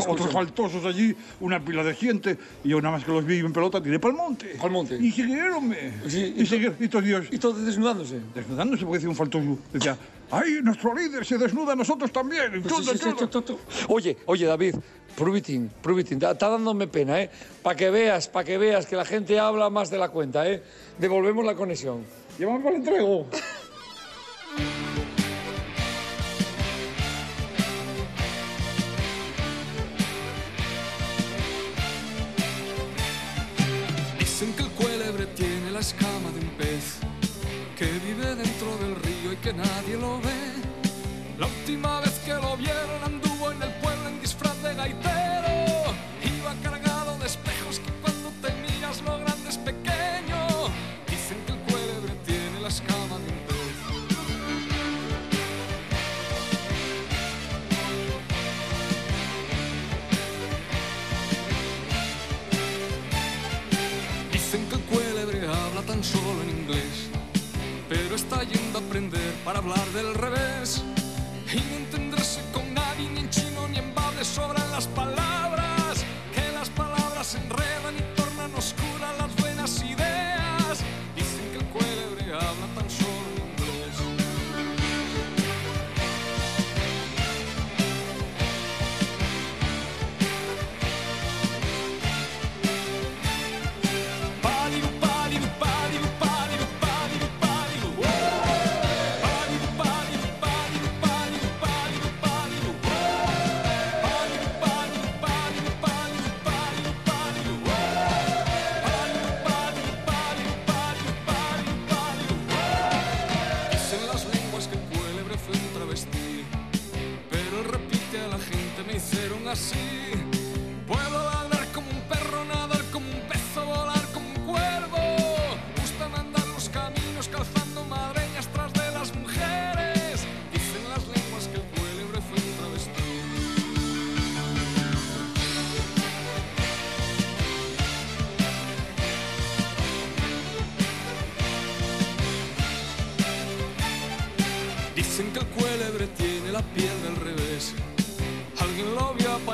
otros 0.08 0.32
faltosos 0.32 0.84
allí, 0.84 1.14
una 1.40 1.62
pila 1.62 1.82
de 1.82 1.94
gente, 1.94 2.38
y 2.62 2.68
yo 2.70 2.80
nada 2.80 2.96
más 2.96 3.04
que 3.04 3.12
los 3.12 3.24
vi 3.24 3.38
en 3.38 3.52
pelota, 3.52 3.82
tiré 3.82 3.98
para 3.98 4.12
el 4.12 4.18
monte. 4.18 4.56
Al 4.62 4.70
monte. 4.70 4.96
Y 4.96 5.10
siguieronme. 5.12 5.92
Sí, 6.08 6.34
y, 6.38 6.46
siguieron, 6.46 6.76
y 6.80 6.88
todos 6.88 7.04
Dios, 7.04 7.26
Y 7.30 7.38
todos 7.38 7.64
desnudándose. 7.64 8.20
desnudándose, 8.34 8.84
porque 8.84 8.96
decía 8.98 9.10
un 9.10 9.16
faltoso, 9.16 9.58
decía, 9.72 9.96
¡ay, 10.30 10.60
nuestro 10.62 10.94
líder 10.94 11.24
se 11.24 11.38
desnuda, 11.38 11.74
nosotros 11.74 12.12
también! 12.12 12.62
Pues. 12.62 13.00
Oye, 13.88 14.16
oye, 14.26 14.46
David, 14.46 14.76
Prubitin, 15.16 15.70
Prubitin, 15.80 16.22
está 16.22 16.48
dándome 16.48 16.88
pena, 16.88 17.20
¿eh? 17.20 17.30
Para 17.62 17.76
que 17.76 17.90
veas, 17.90 18.28
para 18.28 18.44
que 18.44 18.58
veas 18.58 18.86
que 18.86 18.96
la 18.96 19.04
gente 19.04 19.38
habla 19.38 19.70
más 19.70 19.90
de 19.90 19.98
la 19.98 20.08
cuenta, 20.08 20.48
¿eh? 20.48 20.62
Devolvemos 20.98 21.44
la 21.44 21.54
conexión. 21.54 22.04
Llevamos 22.38 22.62
para 22.62 22.76
el 22.76 22.82
entrego. 22.82 23.26
Dicen 34.18 34.52
que 34.54 34.62
el 34.62 34.70
cuélebre 34.70 35.26
tiene 35.26 35.70
la 35.70 35.78
escama 35.78 36.30
de 36.32 36.43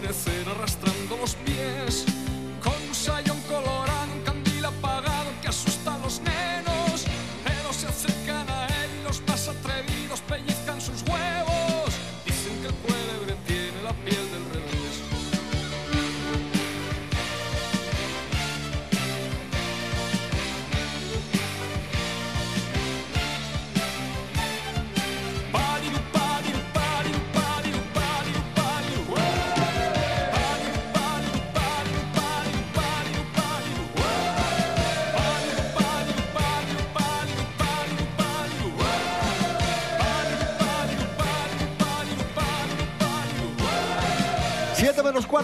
aparecer 0.00 0.48
arrastrando 0.48 1.16
los 1.18 1.34
pies 1.34 2.09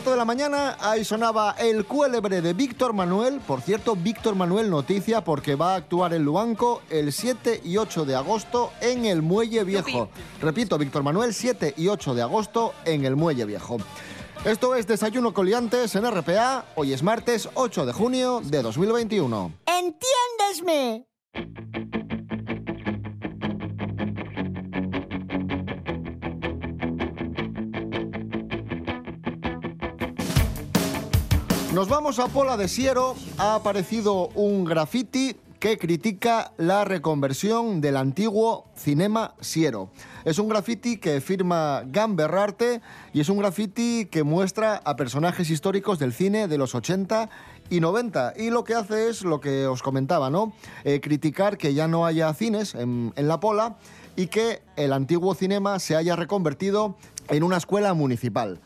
cuarto 0.07 0.11
de 0.12 0.16
la 0.19 0.25
mañana, 0.25 0.77
ahí 0.79 1.05
sonaba 1.05 1.57
el 1.59 1.85
cuélebre 1.85 2.40
de 2.40 2.53
Víctor 2.53 2.92
Manuel. 2.92 3.40
Por 3.40 3.61
cierto, 3.61 3.97
Víctor 3.97 4.37
Manuel 4.37 4.71
noticia 4.71 5.25
porque 5.25 5.57
va 5.57 5.73
a 5.73 5.77
actuar 5.77 6.14
en 6.14 6.23
Luanco 6.23 6.83
el 6.90 7.12
7 7.12 7.62
y 7.64 7.77
8 7.77 8.05
de 8.05 8.14
agosto 8.14 8.71
en 8.81 9.05
el 9.05 9.21
Muelle 9.21 9.64
Viejo. 9.64 10.09
Repito, 10.40 10.79
Víctor 10.79 11.03
Manuel, 11.03 11.35
7 11.35 11.75
y 11.77 11.88
8 11.88 12.14
de 12.14 12.23
agosto 12.23 12.73
en 12.85 13.05
el 13.05 13.16
Muelle 13.16 13.47
Viejo. 13.47 13.79
Esto 14.45 14.77
es 14.77 14.87
Desayuno 14.87 15.35
Coliantes 15.35 15.97
en 15.97 16.09
RPA. 16.09 16.66
Hoy 16.77 16.92
es 16.92 17.03
martes 17.03 17.49
8 17.55 17.85
de 17.85 17.92
junio 17.92 18.40
de 18.45 18.62
2021. 18.62 19.53
¡Entiéndesme! 19.66 21.07
Nos 31.77 31.91
vamos 31.91 32.19
a 32.21 32.29
Pola 32.29 32.57
de 32.57 32.69
Siero. 32.69 33.17
Ha 33.37 33.57
aparecido 33.57 34.29
un 34.29 34.65
graffiti 34.65 35.37
que 35.61 35.77
critica 35.77 36.53
la 36.57 36.87
reconversión 36.87 37.83
del 37.83 37.99
antiguo 37.99 38.65
Cinema 38.75 39.35
Siero. 39.43 39.91
Es 40.25 40.39
un 40.39 40.49
graffiti 40.49 40.97
que 40.97 41.21
firma 41.21 41.83
Gamberrarte 41.85 42.81
y 43.12 43.21
es 43.21 43.29
un 43.29 43.37
graffiti 43.37 44.09
que 44.11 44.23
muestra 44.23 44.81
a 44.87 44.97
personajes 44.97 45.51
históricos 45.51 45.99
del 45.99 46.15
cine 46.15 46.49
de 46.49 46.57
los 46.57 46.75
80 46.75 47.29
y 47.69 47.81
90. 47.81 48.33
Y 48.39 48.49
lo 48.49 48.65
que 48.65 48.73
hace 48.73 49.11
es 49.11 49.21
lo 49.21 49.43
que 49.43 49.67
os 49.67 49.83
comentaba, 49.83 50.31
¿no? 50.31 50.55
Eh, 50.85 51.03
criticar 51.03 51.59
que 51.59 51.75
ya 51.75 51.89
no 51.89 52.07
haya 52.07 52.33
cines 52.33 52.75
en, 52.75 53.12
en 53.17 53.29
La 53.29 53.39
Pola 53.39 53.77
y 54.17 54.29
que 54.29 54.62
el 54.77 54.95
antiguo 54.95 55.35
cinema 55.35 55.79
se 55.79 55.95
haya 55.95 56.17
reconvertido 56.17 56.97
en 57.29 57.43
una 57.43 57.59
escuela 57.59 57.93
municipal. 57.93 58.61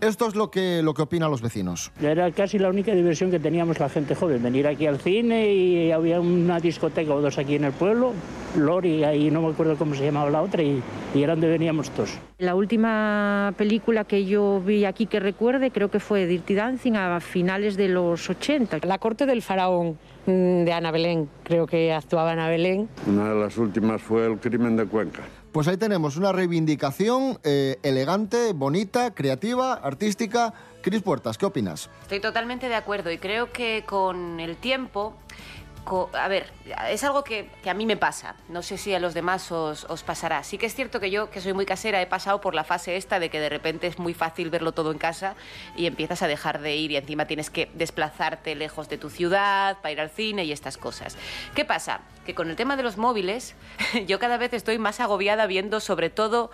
Esto 0.00 0.28
es 0.28 0.34
lo 0.34 0.50
que, 0.50 0.82
lo 0.82 0.94
que 0.94 1.02
opinan 1.02 1.30
los 1.30 1.40
vecinos. 1.40 1.90
Era 2.00 2.30
casi 2.32 2.58
la 2.58 2.68
única 2.68 2.94
diversión 2.94 3.30
que 3.30 3.38
teníamos 3.38 3.80
la 3.80 3.88
gente 3.88 4.14
joven, 4.14 4.42
venir 4.42 4.66
aquí 4.66 4.86
al 4.86 4.98
cine 4.98 5.52
y 5.52 5.92
había 5.92 6.20
una 6.20 6.60
discoteca 6.60 7.14
o 7.14 7.20
dos 7.20 7.38
aquí 7.38 7.54
en 7.54 7.64
el 7.64 7.72
pueblo, 7.72 8.12
Lori, 8.56 9.02
ahí 9.04 9.30
no 9.30 9.42
me 9.42 9.48
acuerdo 9.48 9.76
cómo 9.76 9.94
se 9.94 10.04
llamaba 10.04 10.30
la 10.30 10.42
otra, 10.42 10.62
y, 10.62 10.82
y 11.14 11.22
era 11.22 11.32
donde 11.32 11.48
veníamos 11.48 11.90
todos. 11.90 12.18
La 12.38 12.54
última 12.54 13.54
película 13.56 14.04
que 14.04 14.26
yo 14.26 14.60
vi 14.60 14.84
aquí 14.84 15.06
que 15.06 15.20
recuerde 15.20 15.70
creo 15.70 15.90
que 15.90 16.00
fue 16.00 16.26
Dirty 16.26 16.54
Dancing 16.54 16.94
a 16.94 17.20
finales 17.20 17.76
de 17.76 17.88
los 17.88 18.28
80. 18.28 18.78
La 18.86 18.98
corte 18.98 19.26
del 19.26 19.42
faraón 19.42 19.98
mm, 20.26 20.64
de 20.64 20.72
Ana 20.72 20.90
Belén, 20.90 21.28
creo 21.42 21.66
que 21.66 21.92
actuaba 21.92 22.32
Ana 22.32 22.48
Belén. 22.48 22.88
Una 23.06 23.30
de 23.30 23.40
las 23.40 23.56
últimas 23.56 24.02
fue 24.02 24.26
el 24.26 24.38
crimen 24.38 24.76
de 24.76 24.86
Cuenca. 24.86 25.22
Pues 25.54 25.68
ahí 25.68 25.76
tenemos 25.76 26.16
una 26.16 26.32
reivindicación 26.32 27.38
eh, 27.44 27.78
elegante, 27.84 28.52
bonita, 28.52 29.14
creativa, 29.14 29.74
artística. 29.74 30.52
Cris 30.82 31.00
Puertas, 31.00 31.38
¿qué 31.38 31.46
opinas? 31.46 31.88
Estoy 32.02 32.18
totalmente 32.18 32.68
de 32.68 32.74
acuerdo 32.74 33.12
y 33.12 33.18
creo 33.18 33.52
que 33.52 33.84
con 33.86 34.40
el 34.40 34.56
tiempo, 34.56 35.14
a 36.14 36.28
ver, 36.28 36.50
es 36.90 37.04
algo 37.04 37.24
que, 37.24 37.50
a 37.68 37.74
mí 37.74 37.86
me 37.86 37.96
pasa, 37.96 38.36
no 38.48 38.62
sé 38.62 38.78
si 38.78 38.94
a 38.94 39.00
los 39.00 39.14
demás 39.14 39.50
os 39.52 40.02
pasará. 40.02 40.42
Sí 40.42 40.58
que 40.58 40.66
es 40.66 40.74
cierto 40.74 41.00
que 41.00 41.10
yo, 41.10 41.30
que 41.30 41.40
soy 41.40 41.52
muy 41.52 41.66
casera, 41.66 42.00
he 42.00 42.06
pasado 42.06 42.40
por 42.40 42.54
la 42.54 42.64
fase 42.64 42.96
esta 42.96 43.18
de 43.18 43.28
que 43.28 43.40
de 43.40 43.48
repente 43.48 43.86
es 43.86 43.98
muy 43.98 44.14
fácil 44.14 44.50
verlo 44.50 44.72
todo 44.72 44.92
en 44.92 44.98
casa 44.98 45.34
y 45.76 45.86
empiezas 45.86 46.22
a 46.22 46.26
dejar 46.26 46.60
de 46.60 46.76
ir 46.76 46.90
y 46.92 46.96
encima 46.96 47.26
tienes 47.26 47.50
que 47.50 47.70
desplazarte 47.74 48.54
lejos 48.54 48.88
de 48.88 48.98
tu 48.98 49.10
ciudad 49.10 49.78
para 49.82 49.92
ir 49.92 50.00
al 50.00 50.10
cine 50.10 50.44
y 50.44 50.52
estas 50.52 50.78
cosas. 50.78 51.16
¿Qué 51.54 51.64
pasa? 51.64 52.00
Que 52.24 52.34
con 52.34 52.48
el 52.48 52.56
tema 52.56 52.76
de 52.76 52.82
los 52.82 52.96
móviles, 52.96 53.54
yo 54.06 54.18
cada 54.18 54.38
vez 54.38 54.52
estoy 54.52 54.78
más 54.78 55.00
agobiada 55.00 55.46
viendo 55.46 55.80
sobre 55.80 56.10
todo 56.10 56.50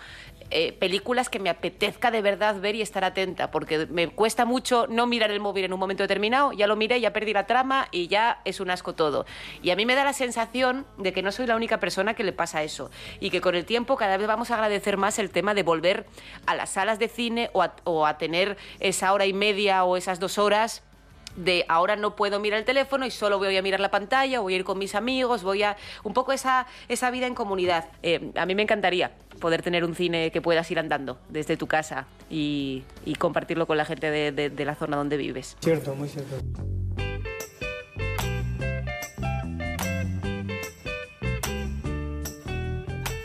eh, 0.51 0.73
películas 0.73 1.29
que 1.29 1.39
me 1.39 1.49
apetezca 1.49 2.11
de 2.11 2.21
verdad 2.21 2.59
ver 2.59 2.75
y 2.75 2.81
estar 2.81 3.03
atenta, 3.03 3.51
porque 3.51 3.87
me 3.87 4.09
cuesta 4.09 4.45
mucho 4.45 4.85
no 4.87 5.07
mirar 5.07 5.31
el 5.31 5.39
móvil 5.39 5.65
en 5.65 5.73
un 5.73 5.79
momento 5.79 6.03
determinado, 6.03 6.51
ya 6.51 6.67
lo 6.67 6.75
miré, 6.75 6.99
ya 6.99 7.13
perdí 7.13 7.33
la 7.33 7.47
trama 7.47 7.87
y 7.91 8.07
ya 8.07 8.41
es 8.45 8.59
un 8.59 8.69
asco 8.69 8.93
todo. 8.93 9.25
Y 9.63 9.71
a 9.71 9.75
mí 9.75 9.85
me 9.85 9.95
da 9.95 10.03
la 10.03 10.13
sensación 10.13 10.85
de 10.97 11.13
que 11.13 11.21
no 11.21 11.31
soy 11.31 11.47
la 11.47 11.55
única 11.55 11.79
persona 11.79 12.13
que 12.13 12.23
le 12.23 12.33
pasa 12.33 12.63
eso 12.63 12.91
y 13.19 13.29
que 13.29 13.41
con 13.41 13.55
el 13.55 13.65
tiempo 13.65 13.95
cada 13.95 14.17
vez 14.17 14.27
vamos 14.27 14.51
a 14.51 14.55
agradecer 14.55 14.97
más 14.97 15.19
el 15.19 15.29
tema 15.29 15.53
de 15.53 15.63
volver 15.63 16.05
a 16.45 16.55
las 16.55 16.71
salas 16.71 16.99
de 16.99 17.07
cine 17.07 17.49
o 17.53 17.63
a, 17.63 17.73
o 17.83 18.05
a 18.05 18.17
tener 18.17 18.57
esa 18.79 19.13
hora 19.13 19.25
y 19.25 19.33
media 19.33 19.83
o 19.83 19.97
esas 19.97 20.19
dos 20.19 20.37
horas 20.37 20.83
de 21.35 21.65
ahora 21.67 21.95
no 21.95 22.15
puedo 22.15 22.39
mirar 22.39 22.59
el 22.59 22.65
teléfono 22.65 23.05
y 23.05 23.11
solo 23.11 23.37
voy 23.37 23.55
a 23.57 23.61
mirar 23.61 23.79
la 23.79 23.91
pantalla, 23.91 24.39
voy 24.39 24.53
a 24.53 24.57
ir 24.57 24.63
con 24.63 24.77
mis 24.77 24.95
amigos, 24.95 25.43
voy 25.43 25.63
a... 25.63 25.77
Un 26.03 26.13
poco 26.13 26.31
esa, 26.33 26.67
esa 26.87 27.11
vida 27.11 27.27
en 27.27 27.35
comunidad. 27.35 27.85
Eh, 28.03 28.31
a 28.35 28.45
mí 28.45 28.55
me 28.55 28.63
encantaría 28.63 29.11
poder 29.39 29.61
tener 29.61 29.83
un 29.85 29.95
cine 29.95 30.31
que 30.31 30.41
puedas 30.41 30.69
ir 30.71 30.79
andando 30.79 31.17
desde 31.29 31.57
tu 31.57 31.67
casa 31.67 32.07
y, 32.29 32.83
compartirlo 33.19 33.67
con 33.67 33.77
la 33.77 33.85
gente 33.85 34.09
de, 34.11 34.31
de- 34.31 34.49
de 34.49 34.65
la 34.65 34.75
zona 34.75 34.97
donde 34.97 35.17
vives. 35.17 35.57
Cierto, 35.61 35.93
muy 35.95 36.07
cierto. 36.09 36.35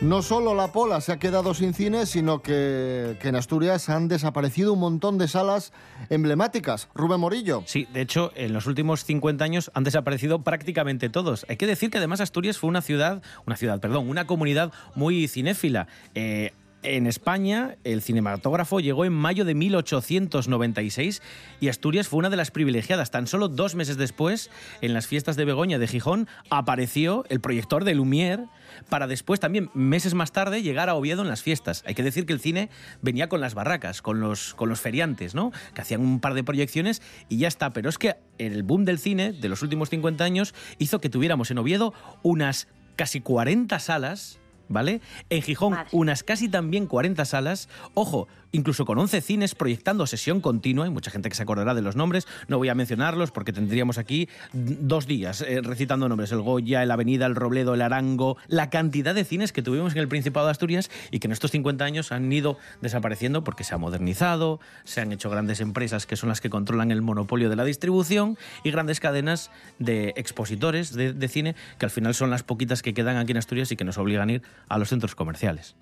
No 0.07 0.21
solo 0.21 0.55
la 0.55 0.71
Pola 0.71 1.01
se 1.01 1.11
ha 1.11 1.19
quedado 1.19 1.53
sin 1.53 1.73
cine, 1.73 2.05
sino 2.05 2.41
que, 2.41 3.17
en 3.21 3.35
Asturias 3.35 3.89
han 3.89 4.07
desaparecido 4.07 4.71
un 4.71 4.79
montón 4.79 5.17
de 5.17 5.27
salas 5.27 5.73
emblemáticas. 6.09 6.87
Rubén 6.95 7.19
Morillo. 7.19 7.63
Sí, 7.65 7.89
de 7.91 8.03
hecho, 8.03 8.31
en 8.35 8.53
los 8.53 8.67
últimos 8.67 9.03
50 9.03 9.43
años 9.43 9.69
han 9.73 9.83
desaparecido 9.83 10.43
prácticamente 10.43 11.09
todos. 11.09 11.45
Hay 11.49 11.57
que 11.57 11.67
decir 11.67 11.89
que 11.89 11.97
además 11.97 12.21
Asturias 12.21 12.57
fue 12.57 12.69
una 12.69 12.81
ciudad, 12.81 13.21
una 13.45 13.57
ciudad, 13.57 13.81
perdón, 13.81 14.07
una 14.09 14.25
comunidad 14.25 14.71
muy 14.95 15.27
cinéfila. 15.27 15.87
Eh, 16.15 16.53
en 16.83 17.07
España, 17.07 17.75
el 17.83 18.01
cinematógrafo 18.01 18.79
llegó 18.79 19.03
en 19.05 19.13
mayo 19.13 19.45
de 19.45 19.55
1896 19.55 21.21
y 21.59 21.69
Asturias 21.69 22.07
fue 22.07 22.19
una 22.19 22.29
de 22.29 22.37
las 22.37 22.51
privilegiadas. 22.51 23.11
Tan 23.11 23.27
solo 23.27 23.47
dos 23.47 23.75
meses 23.75 23.97
después, 23.97 24.51
en 24.81 24.93
las 24.93 25.07
fiestas 25.07 25.35
de 25.35 25.45
Begoña 25.45 25.79
de 25.79 25.87
Gijón, 25.87 26.27
apareció 26.49 27.25
el 27.29 27.41
proyector 27.41 27.83
de 27.83 27.95
Lumière 27.95 28.47
para 28.89 29.07
después 29.07 29.39
también, 29.39 29.69
meses 29.73 30.13
más 30.13 30.31
tarde, 30.31 30.61
llegar 30.61 30.89
a 30.89 30.95
Oviedo 30.95 31.23
en 31.23 31.27
las 31.27 31.41
fiestas. 31.41 31.83
Hay 31.85 31.95
que 31.95 32.03
decir 32.03 32.25
que 32.25 32.33
el 32.33 32.39
cine 32.39 32.69
venía 33.01 33.27
con 33.27 33.41
las 33.41 33.53
barracas, 33.53 34.01
con 34.01 34.19
los, 34.19 34.53
con 34.53 34.69
los 34.69 34.79
feriantes, 34.79 35.35
¿no? 35.35 35.51
Que 35.73 35.81
hacían 35.81 36.01
un 36.01 36.19
par 36.19 36.35
de 36.35 36.43
proyecciones 36.43 37.01
y 37.27 37.37
ya 37.37 37.47
está. 37.47 37.73
Pero 37.73 37.89
es 37.89 37.97
que 37.97 38.15
el 38.37 38.63
boom 38.63 38.85
del 38.85 38.99
cine 38.99 39.33
de 39.33 39.49
los 39.49 39.61
últimos 39.61 39.89
50 39.89 40.23
años 40.23 40.53
hizo 40.77 41.01
que 41.01 41.09
tuviéramos 41.09 41.51
en 41.51 41.57
Oviedo 41.57 41.93
unas 42.23 42.67
casi 42.95 43.19
40 43.21 43.79
salas 43.79 44.39
¿vale? 44.69 45.01
En 45.29 45.41
Gijón, 45.41 45.75
unas 45.91 46.23
casi 46.23 46.49
también 46.49 46.87
40 46.87 47.25
salas. 47.25 47.69
Ojo, 47.93 48.27
incluso 48.51 48.85
con 48.85 48.97
11 48.97 49.21
cines 49.21 49.55
proyectando 49.55 50.07
sesión 50.07 50.41
continua. 50.41 50.85
Hay 50.85 50.91
mucha 50.91 51.11
gente 51.11 51.29
que 51.29 51.35
se 51.35 51.43
acordará 51.43 51.73
de 51.73 51.81
los 51.81 51.95
nombres. 51.95 52.27
No 52.47 52.57
voy 52.57 52.69
a 52.69 52.75
mencionarlos 52.75 53.31
porque 53.31 53.53
tendríamos 53.53 53.97
aquí 53.97 54.29
dos 54.53 55.07
días 55.07 55.41
eh, 55.41 55.61
recitando 55.61 56.09
nombres. 56.09 56.31
El 56.31 56.41
Goya, 56.41 56.83
el 56.83 56.91
Avenida, 56.91 57.25
el 57.25 57.35
Robledo, 57.35 57.73
el 57.73 57.81
Arango. 57.81 58.37
La 58.47 58.69
cantidad 58.69 59.15
de 59.15 59.25
cines 59.25 59.51
que 59.51 59.61
tuvimos 59.61 59.93
en 59.93 59.99
el 59.99 60.07
Principado 60.07 60.47
de 60.47 60.51
Asturias 60.51 60.89
y 61.11 61.19
que 61.19 61.27
en 61.27 61.31
estos 61.31 61.51
50 61.51 61.83
años 61.83 62.11
han 62.11 62.31
ido 62.31 62.57
desapareciendo 62.81 63.43
porque 63.43 63.63
se 63.63 63.75
ha 63.75 63.77
modernizado, 63.77 64.59
se 64.83 65.01
han 65.01 65.11
hecho 65.11 65.29
grandes 65.29 65.61
empresas 65.61 66.05
que 66.05 66.15
son 66.15 66.29
las 66.29 66.41
que 66.41 66.49
controlan 66.49 66.91
el 66.91 67.01
monopolio 67.01 67.49
de 67.49 67.55
la 67.55 67.63
distribución 67.63 68.37
y 68.63 68.71
grandes 68.71 68.99
cadenas 68.99 69.51
de 69.79 70.13
expositores 70.17 70.93
de, 70.93 71.13
de 71.13 71.27
cine 71.27 71.55
que 71.77 71.85
al 71.85 71.91
final 71.91 72.13
son 72.13 72.29
las 72.29 72.43
poquitas 72.43 72.81
que 72.81 72.93
quedan 72.93 73.17
aquí 73.17 73.31
en 73.31 73.37
Asturias 73.37 73.71
y 73.71 73.75
que 73.75 73.83
nos 73.83 73.97
obligan 73.97 74.29
a 74.29 74.33
ir 74.33 74.41
a 74.69 74.77
los 74.77 74.89
centros 74.89 75.15
comerciales. 75.15 75.75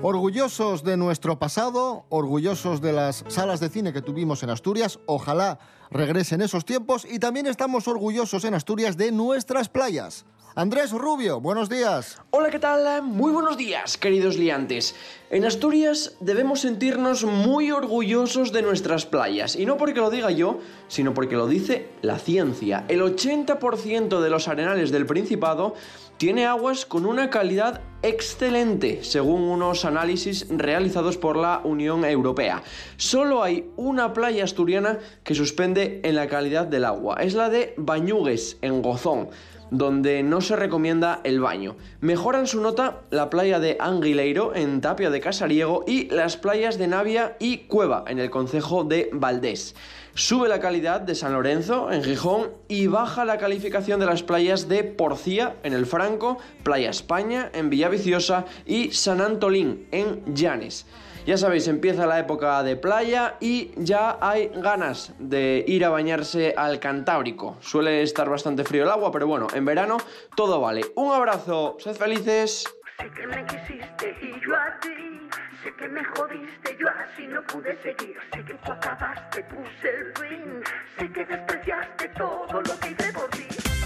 Orgullosos 0.00 0.84
de 0.84 0.96
nuestro 0.96 1.40
pasado, 1.40 2.06
orgullosos 2.08 2.80
de 2.80 2.92
las 2.92 3.24
salas 3.26 3.58
de 3.58 3.68
cine 3.68 3.92
que 3.92 4.00
tuvimos 4.00 4.44
en 4.44 4.50
Asturias, 4.50 5.00
ojalá 5.06 5.58
regresen 5.90 6.40
esos 6.40 6.64
tiempos 6.64 7.04
y 7.04 7.18
también 7.18 7.48
estamos 7.48 7.88
orgullosos 7.88 8.44
en 8.44 8.54
Asturias 8.54 8.96
de 8.96 9.10
nuestras 9.10 9.68
playas. 9.68 10.24
Andrés 10.58 10.90
Rubio, 10.90 11.40
buenos 11.40 11.68
días. 11.68 12.20
Hola, 12.30 12.50
¿qué 12.50 12.58
tal? 12.58 13.04
Muy 13.04 13.30
buenos 13.30 13.56
días, 13.56 13.96
queridos 13.96 14.36
liantes. 14.36 14.96
En 15.30 15.44
Asturias 15.44 16.16
debemos 16.18 16.62
sentirnos 16.62 17.22
muy 17.22 17.70
orgullosos 17.70 18.50
de 18.50 18.62
nuestras 18.62 19.06
playas, 19.06 19.54
y 19.54 19.66
no 19.66 19.76
porque 19.76 20.00
lo 20.00 20.10
diga 20.10 20.32
yo, 20.32 20.58
sino 20.88 21.14
porque 21.14 21.36
lo 21.36 21.46
dice 21.46 21.90
la 22.02 22.18
ciencia. 22.18 22.84
El 22.88 23.02
80% 23.02 24.20
de 24.20 24.30
los 24.30 24.48
arenales 24.48 24.90
del 24.90 25.06
Principado 25.06 25.76
tiene 26.16 26.46
aguas 26.46 26.86
con 26.86 27.06
una 27.06 27.30
calidad 27.30 27.80
excelente, 28.02 29.04
según 29.04 29.42
unos 29.42 29.84
análisis 29.84 30.44
realizados 30.50 31.18
por 31.18 31.36
la 31.36 31.60
Unión 31.62 32.04
Europea. 32.04 32.64
Solo 32.96 33.44
hay 33.44 33.70
una 33.76 34.12
playa 34.12 34.42
asturiana 34.42 34.98
que 35.22 35.36
suspende 35.36 36.00
en 36.02 36.16
la 36.16 36.26
calidad 36.26 36.66
del 36.66 36.84
agua, 36.84 37.18
es 37.20 37.34
la 37.34 37.48
de 37.48 37.74
Bañugues, 37.76 38.58
en 38.60 38.82
Gozón 38.82 39.28
donde 39.70 40.22
no 40.22 40.40
se 40.40 40.56
recomienda 40.56 41.20
el 41.24 41.40
baño. 41.40 41.76
Mejoran 42.00 42.46
su 42.46 42.60
nota 42.60 43.02
la 43.10 43.30
playa 43.30 43.58
de 43.60 43.76
Anguileiro 43.80 44.54
en 44.54 44.80
Tapia 44.80 45.10
de 45.10 45.20
Casariego 45.20 45.84
y 45.86 46.08
las 46.10 46.36
playas 46.36 46.78
de 46.78 46.88
Navia 46.88 47.36
y 47.38 47.58
Cueva 47.58 48.04
en 48.06 48.18
el 48.18 48.30
concejo 48.30 48.84
de 48.84 49.10
Valdés. 49.12 49.74
Sube 50.14 50.48
la 50.48 50.58
calidad 50.58 51.00
de 51.00 51.14
San 51.14 51.32
Lorenzo 51.32 51.92
en 51.92 52.02
Gijón 52.02 52.50
y 52.66 52.88
baja 52.88 53.24
la 53.24 53.38
calificación 53.38 54.00
de 54.00 54.06
las 54.06 54.24
playas 54.24 54.68
de 54.68 54.82
Porcía 54.82 55.54
en 55.62 55.74
el 55.74 55.86
Franco, 55.86 56.38
Playa 56.64 56.90
España 56.90 57.50
en 57.54 57.70
Villaviciosa 57.70 58.44
y 58.66 58.90
San 58.90 59.20
Antolín 59.20 59.86
en 59.92 60.34
Llanes. 60.34 60.86
Ya 61.26 61.36
sabéis, 61.36 61.68
empieza 61.68 62.06
la 62.06 62.18
época 62.18 62.62
de 62.62 62.76
playa 62.76 63.36
y 63.40 63.72
ya 63.76 64.18
hay 64.20 64.50
ganas 64.54 65.12
de 65.18 65.64
ir 65.66 65.84
a 65.84 65.90
bañarse 65.90 66.54
al 66.56 66.80
Cantábrico. 66.80 67.56
Suele 67.60 68.02
estar 68.02 68.30
bastante 68.30 68.64
frío 68.64 68.84
el 68.84 68.90
agua, 68.90 69.12
pero 69.12 69.26
bueno, 69.26 69.46
en 69.54 69.64
verano 69.64 69.98
todo 70.34 70.60
vale. 70.60 70.82
Un 70.96 71.12
abrazo, 71.12 71.76
sed 71.80 71.94
felices. 71.94 72.64
Sé 72.98 73.10
que 73.10 73.26
me 73.26 73.44
quisiste 73.44 74.16
y 74.22 74.40
yo 74.44 74.56
a 74.56 74.80
ti. 74.80 75.28
Sé 75.62 75.74
que 75.74 75.88
me 75.88 76.02
jodiste, 76.04 76.76
yo 76.80 76.86
así 76.88 77.26
no 77.26 77.42
pude 77.42 77.76
seguir. 77.82 78.16
Sé 78.32 78.44
que 78.44 78.54
tú 78.54 78.72
acabaste, 78.72 79.44
puse 79.44 79.88
el 79.88 80.12
fin. 80.16 80.62
Sé 80.98 81.12
que 81.12 81.24
despreciaste 81.24 82.08
todo 82.16 82.62
lo 82.62 82.80
que 82.80 82.90
hice 82.90 83.12
por 83.12 83.28
ti. 83.30 83.77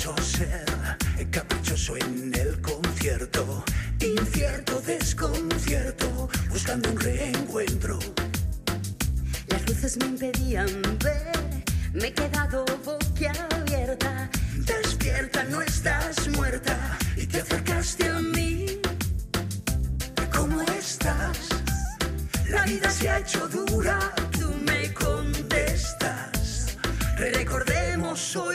Quiso 0.00 0.16
ser 0.22 0.64
caprichoso 1.30 1.94
en 1.98 2.32
el 2.34 2.58
concierto, 2.62 3.62
incierto 4.00 4.80
desconcierto, 4.80 6.26
buscando 6.48 6.88
un 6.90 6.98
reencuentro. 6.98 7.98
Las 9.48 9.68
luces 9.68 9.98
me 9.98 10.06
impedían 10.06 10.68
ver, 11.04 11.64
me 11.92 12.06
he 12.08 12.12
quedado 12.14 12.64
boquiabierta. 12.82 14.30
Despierta, 14.56 15.44
no 15.44 15.60
estás 15.60 15.99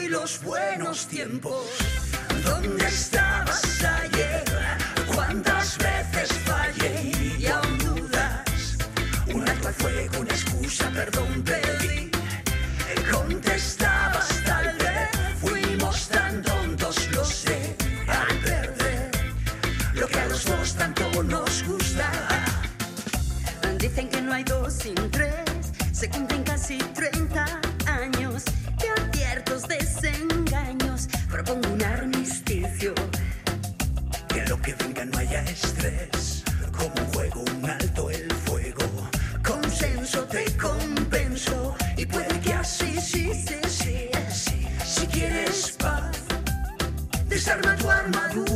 Los 0.08 0.40
buenos 0.42 1.08
tiempos. 1.08 1.66
¿Dónde 2.44 2.86
estabas 2.86 3.82
ayer? 3.82 4.44
¿Cuántas 5.12 5.76
veces 5.78 6.32
fallé 6.44 7.10
y 7.38 7.46
aún 7.46 7.78
dudas? 7.78 8.76
Un 9.34 9.48
alto 9.48 9.68
al 9.68 9.74
fuego, 9.74 10.20
una 10.20 10.30
excusa, 10.30 10.90
perdón 10.90 11.42
pedí. 11.42 11.65
Madu. 48.06 48.55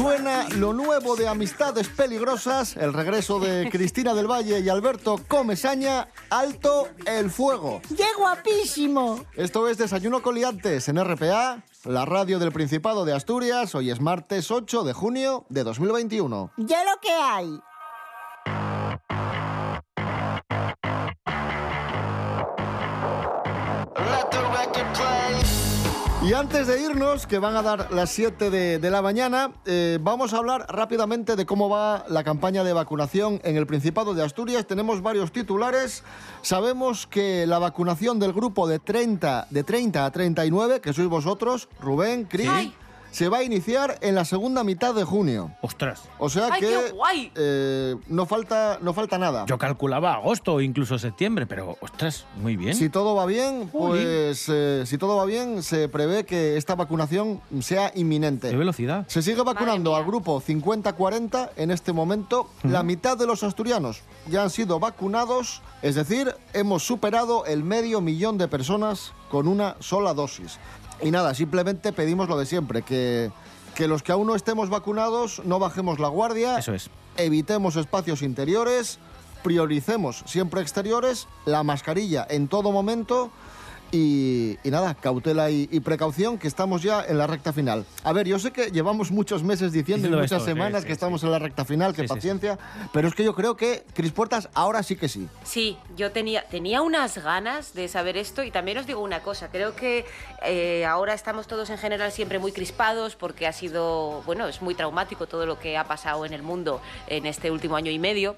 Suena 0.00 0.48
lo 0.56 0.72
nuevo 0.72 1.14
de 1.14 1.28
Amistades 1.28 1.86
Peligrosas, 1.88 2.74
el 2.78 2.94
regreso 2.94 3.38
de 3.38 3.68
Cristina 3.68 4.14
del 4.14 4.30
Valle 4.30 4.60
y 4.60 4.68
Alberto 4.70 5.20
Comesaña, 5.28 6.08
Alto 6.30 6.88
el 7.04 7.30
Fuego. 7.30 7.82
¡Qué 7.94 8.06
guapísimo! 8.16 9.26
Esto 9.36 9.68
es 9.68 9.76
Desayuno 9.76 10.22
Coliantes 10.22 10.88
en 10.88 11.04
RPA, 11.04 11.62
la 11.84 12.06
radio 12.06 12.38
del 12.38 12.50
Principado 12.50 13.04
de 13.04 13.12
Asturias. 13.12 13.74
Hoy 13.74 13.90
es 13.90 14.00
martes 14.00 14.50
8 14.50 14.84
de 14.84 14.94
junio 14.94 15.44
de 15.50 15.64
2021. 15.64 16.50
¡Ya 16.56 16.82
lo 16.84 16.98
que 17.02 17.12
hay! 17.12 17.60
Y 26.22 26.34
antes 26.34 26.66
de 26.66 26.82
irnos, 26.82 27.26
que 27.26 27.38
van 27.38 27.56
a 27.56 27.62
dar 27.62 27.90
las 27.92 28.10
7 28.10 28.50
de, 28.50 28.90
la 28.90 29.00
mañana, 29.00 29.52
eh, 29.64 29.98
vamos 30.02 30.34
a 30.34 30.36
hablar 30.36 30.66
rápidamente 30.68 31.34
de 31.34 31.46
cómo 31.46 31.70
va 31.70 32.04
la 32.08 32.22
campaña 32.24 32.62
de 32.62 32.74
vacunación 32.74 33.40
en 33.42 33.56
el 33.56 33.66
Principado 33.66 34.12
de 34.12 34.22
Asturias. 34.22 34.66
Tenemos 34.66 35.00
varios 35.00 35.32
titulares. 35.32 36.04
Sabemos 36.42 37.06
que 37.06 37.46
la 37.46 37.58
vacunación 37.58 38.18
del 38.18 38.34
grupo 38.34 38.68
de 38.68 38.78
30, 38.78 39.46
de 39.48 39.64
30 39.64 40.04
a 40.04 40.10
39, 40.10 40.80
que 40.82 40.92
sois 40.92 41.08
vosotros, 41.08 41.70
Rubén, 41.80 42.24
Cris. 42.24 42.70
Se 43.10 43.28
va 43.28 43.38
a 43.38 43.42
iniciar 43.42 43.98
en 44.00 44.14
la 44.14 44.24
segunda 44.24 44.64
mitad 44.64 44.94
de 44.94 45.04
junio. 45.04 45.50
Ostras. 45.62 46.02
O 46.18 46.28
sea 46.28 46.48
¡Ay, 46.52 46.60
que 46.60 46.66
qué 46.66 46.90
guay! 46.92 47.32
eh, 47.34 47.96
no, 48.08 48.26
falta, 48.26 48.78
no 48.80 48.92
falta 48.92 49.18
nada. 49.18 49.46
Yo 49.46 49.58
calculaba 49.58 50.14
agosto 50.14 50.54
o 50.54 50.60
incluso 50.60 50.98
septiembre, 50.98 51.46
pero 51.46 51.76
ostras, 51.80 52.26
muy 52.36 52.56
bien. 52.56 52.74
Si 52.74 52.88
todo 52.88 53.14
va 53.14 53.26
bien, 53.26 53.68
pues 53.72 54.46
eh, 54.48 54.84
si 54.86 54.98
todo 54.98 55.16
va 55.16 55.24
bien, 55.24 55.62
se 55.62 55.88
prevé 55.88 56.24
que 56.24 56.56
esta 56.56 56.74
vacunación 56.74 57.40
sea 57.60 57.92
inminente. 57.94 58.50
Qué 58.50 58.56
velocidad. 58.56 59.04
Se 59.08 59.22
sigue 59.22 59.42
vacunando 59.42 59.96
al 59.96 60.04
grupo 60.04 60.40
50-40 60.40 61.50
en 61.56 61.70
este 61.70 61.92
momento. 61.92 62.48
La 62.62 62.82
mitad 62.82 63.16
de 63.16 63.26
los 63.26 63.42
asturianos 63.42 64.02
ya 64.28 64.42
han 64.42 64.50
sido 64.50 64.78
vacunados, 64.78 65.62
es 65.82 65.94
decir, 65.94 66.34
hemos 66.52 66.82
superado 66.84 67.44
el 67.46 67.64
medio 67.64 68.00
millón 68.00 68.38
de 68.38 68.48
personas 68.48 69.12
con 69.30 69.48
una 69.48 69.76
sola 69.80 70.14
dosis. 70.14 70.58
Y 71.02 71.10
nada, 71.10 71.34
simplemente 71.34 71.92
pedimos 71.92 72.28
lo 72.28 72.38
de 72.38 72.46
siempre, 72.46 72.82
que, 72.82 73.30
que 73.74 73.88
los 73.88 74.02
que 74.02 74.12
aún 74.12 74.26
no 74.26 74.34
estemos 74.34 74.68
vacunados 74.68 75.42
no 75.44 75.58
bajemos 75.58 75.98
la 75.98 76.08
guardia. 76.08 76.58
Eso 76.58 76.74
es. 76.74 76.90
Evitemos 77.16 77.76
espacios 77.76 78.22
interiores, 78.22 78.98
prioricemos 79.42 80.22
siempre 80.26 80.60
exteriores, 80.60 81.26
la 81.46 81.62
mascarilla 81.62 82.26
en 82.28 82.48
todo 82.48 82.72
momento 82.72 83.30
y, 83.92 84.58
y 84.62 84.70
nada, 84.70 84.94
cautela 84.94 85.50
y, 85.50 85.68
y 85.70 85.80
precaución 85.80 86.38
que 86.38 86.48
estamos 86.48 86.82
ya 86.82 87.04
en 87.06 87.18
la 87.18 87.26
recta 87.26 87.52
final. 87.52 87.84
A 88.04 88.12
ver, 88.12 88.26
yo 88.26 88.38
sé 88.38 88.50
que 88.52 88.70
llevamos 88.70 89.10
muchos 89.10 89.42
meses 89.42 89.72
diciendo, 89.72 90.06
y 90.08 90.10
muchas 90.10 90.32
esto, 90.32 90.44
semanas 90.44 90.82
sí, 90.82 90.86
que 90.88 90.92
sí. 90.92 90.94
estamos 90.94 91.22
en 91.24 91.30
la 91.32 91.38
recta 91.38 91.64
final, 91.64 91.92
que 91.94 92.02
Sí, 92.02 92.02
sí, 92.02 92.08
sí. 92.08 92.14
paciencia, 92.14 92.58
pero 92.92 93.08
es 93.08 93.14
que 93.14 93.24
yo 93.24 93.34
creo 93.34 93.56
que 93.56 93.84
Cris 93.94 94.12
Puertas 94.12 94.48
ahora 94.54 94.82
sí 94.82 94.96
que 94.96 95.08
sí. 95.08 95.28
Sí, 95.44 95.76
yo 95.96 96.12
tenía, 96.12 96.44
tenía 96.48 96.82
unas 96.82 97.18
ganas 97.18 97.74
de 97.74 97.88
saber 97.88 98.16
esto 98.16 98.42
y 98.42 98.50
también 98.50 98.78
os 98.78 98.86
digo 98.86 99.00
una 99.00 99.20
cosa, 99.22 99.48
creo 99.50 99.74
que 99.74 100.04
eh, 100.44 100.84
ahora 100.86 101.14
estamos 101.14 101.46
todos 101.46 101.70
en 101.70 101.78
general 101.78 102.12
siempre 102.12 102.38
muy 102.38 102.52
crispados 102.52 103.16
porque 103.16 103.46
ha 103.46 103.52
sido, 103.52 104.22
bueno, 104.26 104.46
es 104.48 104.62
muy 104.62 104.74
traumático 104.74 105.26
todo 105.26 105.46
lo 105.46 105.58
que 105.58 105.76
ha 105.76 105.84
pasado 105.84 106.24
en 106.24 106.32
el 106.32 106.42
mundo 106.42 106.80
en 107.08 107.26
este 107.26 107.50
último 107.50 107.76
año 107.76 107.90
y 107.90 107.98
medio 107.98 108.36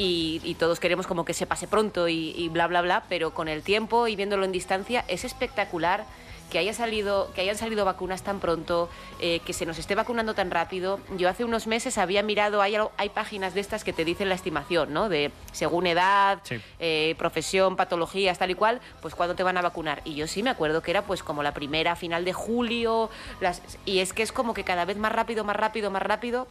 y, 0.00 0.40
y 0.44 0.54
todos 0.54 0.80
queremos 0.80 1.06
como 1.06 1.24
que 1.24 1.34
se 1.34 1.46
pase 1.46 1.68
pronto 1.68 2.08
y, 2.08 2.30
y 2.36 2.48
bla, 2.48 2.66
bla, 2.66 2.80
bla, 2.80 3.04
pero 3.08 3.34
con 3.34 3.48
el 3.48 3.62
tiempo 3.62 4.08
y 4.08 4.16
viéndolo 4.16 4.44
en 4.44 4.52
distancia 4.52 5.04
es 5.08 5.24
espectacular 5.24 6.04
que 6.50 6.58
haya 6.58 6.74
salido 6.74 7.30
que 7.32 7.42
hayan 7.42 7.56
salido 7.56 7.84
vacunas 7.84 8.22
tan 8.24 8.40
pronto 8.40 8.88
eh, 9.20 9.38
que 9.46 9.52
se 9.52 9.66
nos 9.66 9.78
esté 9.78 9.94
vacunando 9.94 10.34
tan 10.34 10.50
rápido. 10.50 10.98
Yo 11.16 11.28
hace 11.28 11.44
unos 11.44 11.68
meses 11.68 11.96
había 11.96 12.24
mirado 12.24 12.60
hay, 12.60 12.76
hay 12.96 13.08
páginas 13.10 13.54
de 13.54 13.60
estas 13.60 13.84
que 13.84 13.92
te 13.92 14.04
dicen 14.04 14.28
la 14.28 14.34
estimación 14.34 14.92
no 14.92 15.08
de 15.08 15.30
según 15.52 15.86
edad 15.86 16.40
Sí. 16.42 16.56
eh, 16.80 17.14
profesión 17.18 17.76
patologías 17.76 18.36
tal 18.38 18.50
y 18.50 18.56
cual 18.56 18.80
pues 19.00 19.14
cuándo 19.14 19.36
te 19.36 19.44
van 19.44 19.58
a 19.58 19.62
vacunar. 19.62 20.02
Y 20.04 20.16
yo 20.16 20.26
sí 20.26 20.42
me 20.42 20.50
acuerdo 20.50 20.82
que 20.82 20.90
era 20.90 21.02
pues 21.02 21.22
como 21.22 21.44
la 21.44 21.54
primera 21.54 21.94
final 21.94 22.24
de 22.24 22.32
julio 22.32 23.10
las, 23.40 23.62
y 23.84 24.00
es 24.00 24.12
que 24.12 24.24
es 24.24 24.32
como 24.32 24.52
que 24.52 24.64
cada 24.64 24.84
vez 24.84 24.96
más 24.96 25.12
rápido 25.12 25.44
más 25.44 25.54
rápido 25.54 25.92
más 25.92 26.02
rápido 26.02 26.48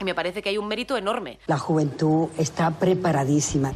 y 0.00 0.04
me 0.04 0.14
parece 0.14 0.42
que 0.42 0.48
hay 0.50 0.58
un 0.58 0.68
mérito 0.68 0.96
enorme 0.96 1.38
La 1.46 1.58
juventud 1.58 2.28
está 2.38 2.70
preparadísima. 2.70 3.72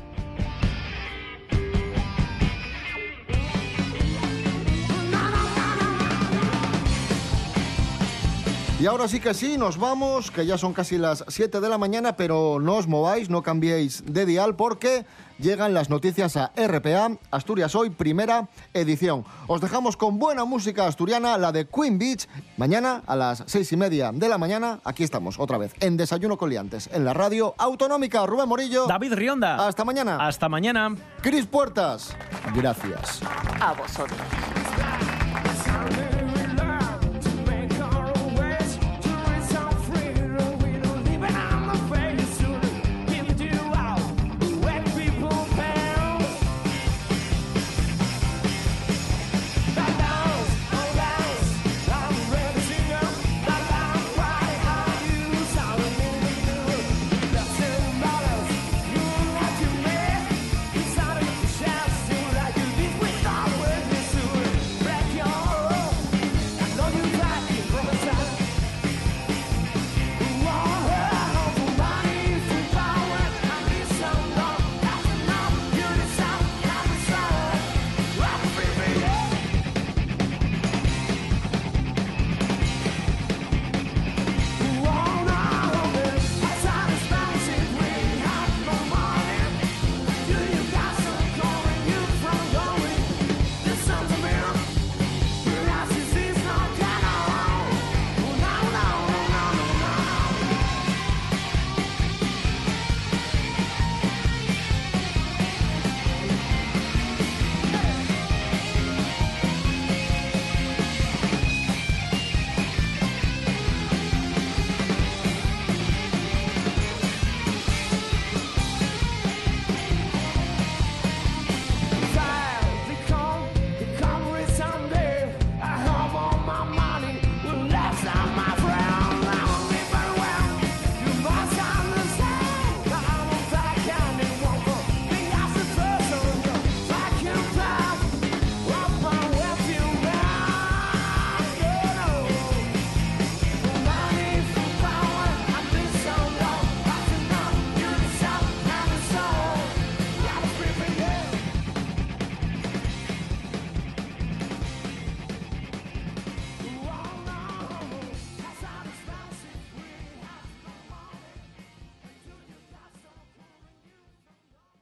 Y 8.83 8.87
ahora 8.87 9.07
sí 9.07 9.21
que 9.21 9.33
sí, 9.33 9.57
nos 9.59 9.79
vamos, 9.79 10.33
que 10.33 10.45
ya 10.45 10.59
son 10.59 10.73
casi 10.73 10.99
las 10.99 11.25
7 11.29 11.61
de 11.61 11.69
la 11.69 11.79
mañana, 11.79 12.17
pero 12.17 12.59
no 12.61 12.75
os 12.75 12.89
mováis, 12.89 13.31
no 13.31 13.41
cambiéis 13.41 14.03
de 14.13 14.27
dial 14.27 14.57
porque 14.57 15.07
llegan 15.39 15.73
las 15.73 15.89
noticias 15.89 16.37
a 16.37 16.51
RPA, 16.57 17.17
Asturias 17.31 17.77
Hoy, 17.77 17.91
primera 17.91 18.49
edición. 18.75 19.25
Os 19.47 19.61
dejamos 19.61 19.97
con 19.97 20.19
buena 20.19 20.45
música 20.45 20.89
asturiana, 20.89 21.39
la 21.39 21.53
de 21.53 21.69
Queen 21.69 21.97
Beach. 21.97 22.27
Mañana 22.57 23.05
a 23.07 23.15
las 23.15 23.45
seis 23.47 23.71
y 23.71 23.77
media 23.77 24.11
de 24.13 24.29
la 24.29 24.37
mañana, 24.37 24.81
aquí 24.83 25.05
estamos 25.05 25.39
otra 25.39 25.59
vez, 25.59 25.75
en 25.79 25.97
Desayuno 25.97 26.37
Coliantes, 26.37 26.91
en 26.93 27.05
la 27.05 27.15
radio 27.15 27.55
autonómica. 27.59 28.27
Rubén 28.27 28.49
Morillo. 28.49 28.89
David 28.89 29.13
Rionda. 29.13 29.65
Hasta 29.65 29.85
mañana. 29.85 30.27
Hasta 30.27 30.49
mañana. 30.49 30.97
Cris 31.21 31.47
Puertas. 31.47 32.17
Gracias. 32.53 33.21
a 33.61 33.75
vosotros 33.75 34.19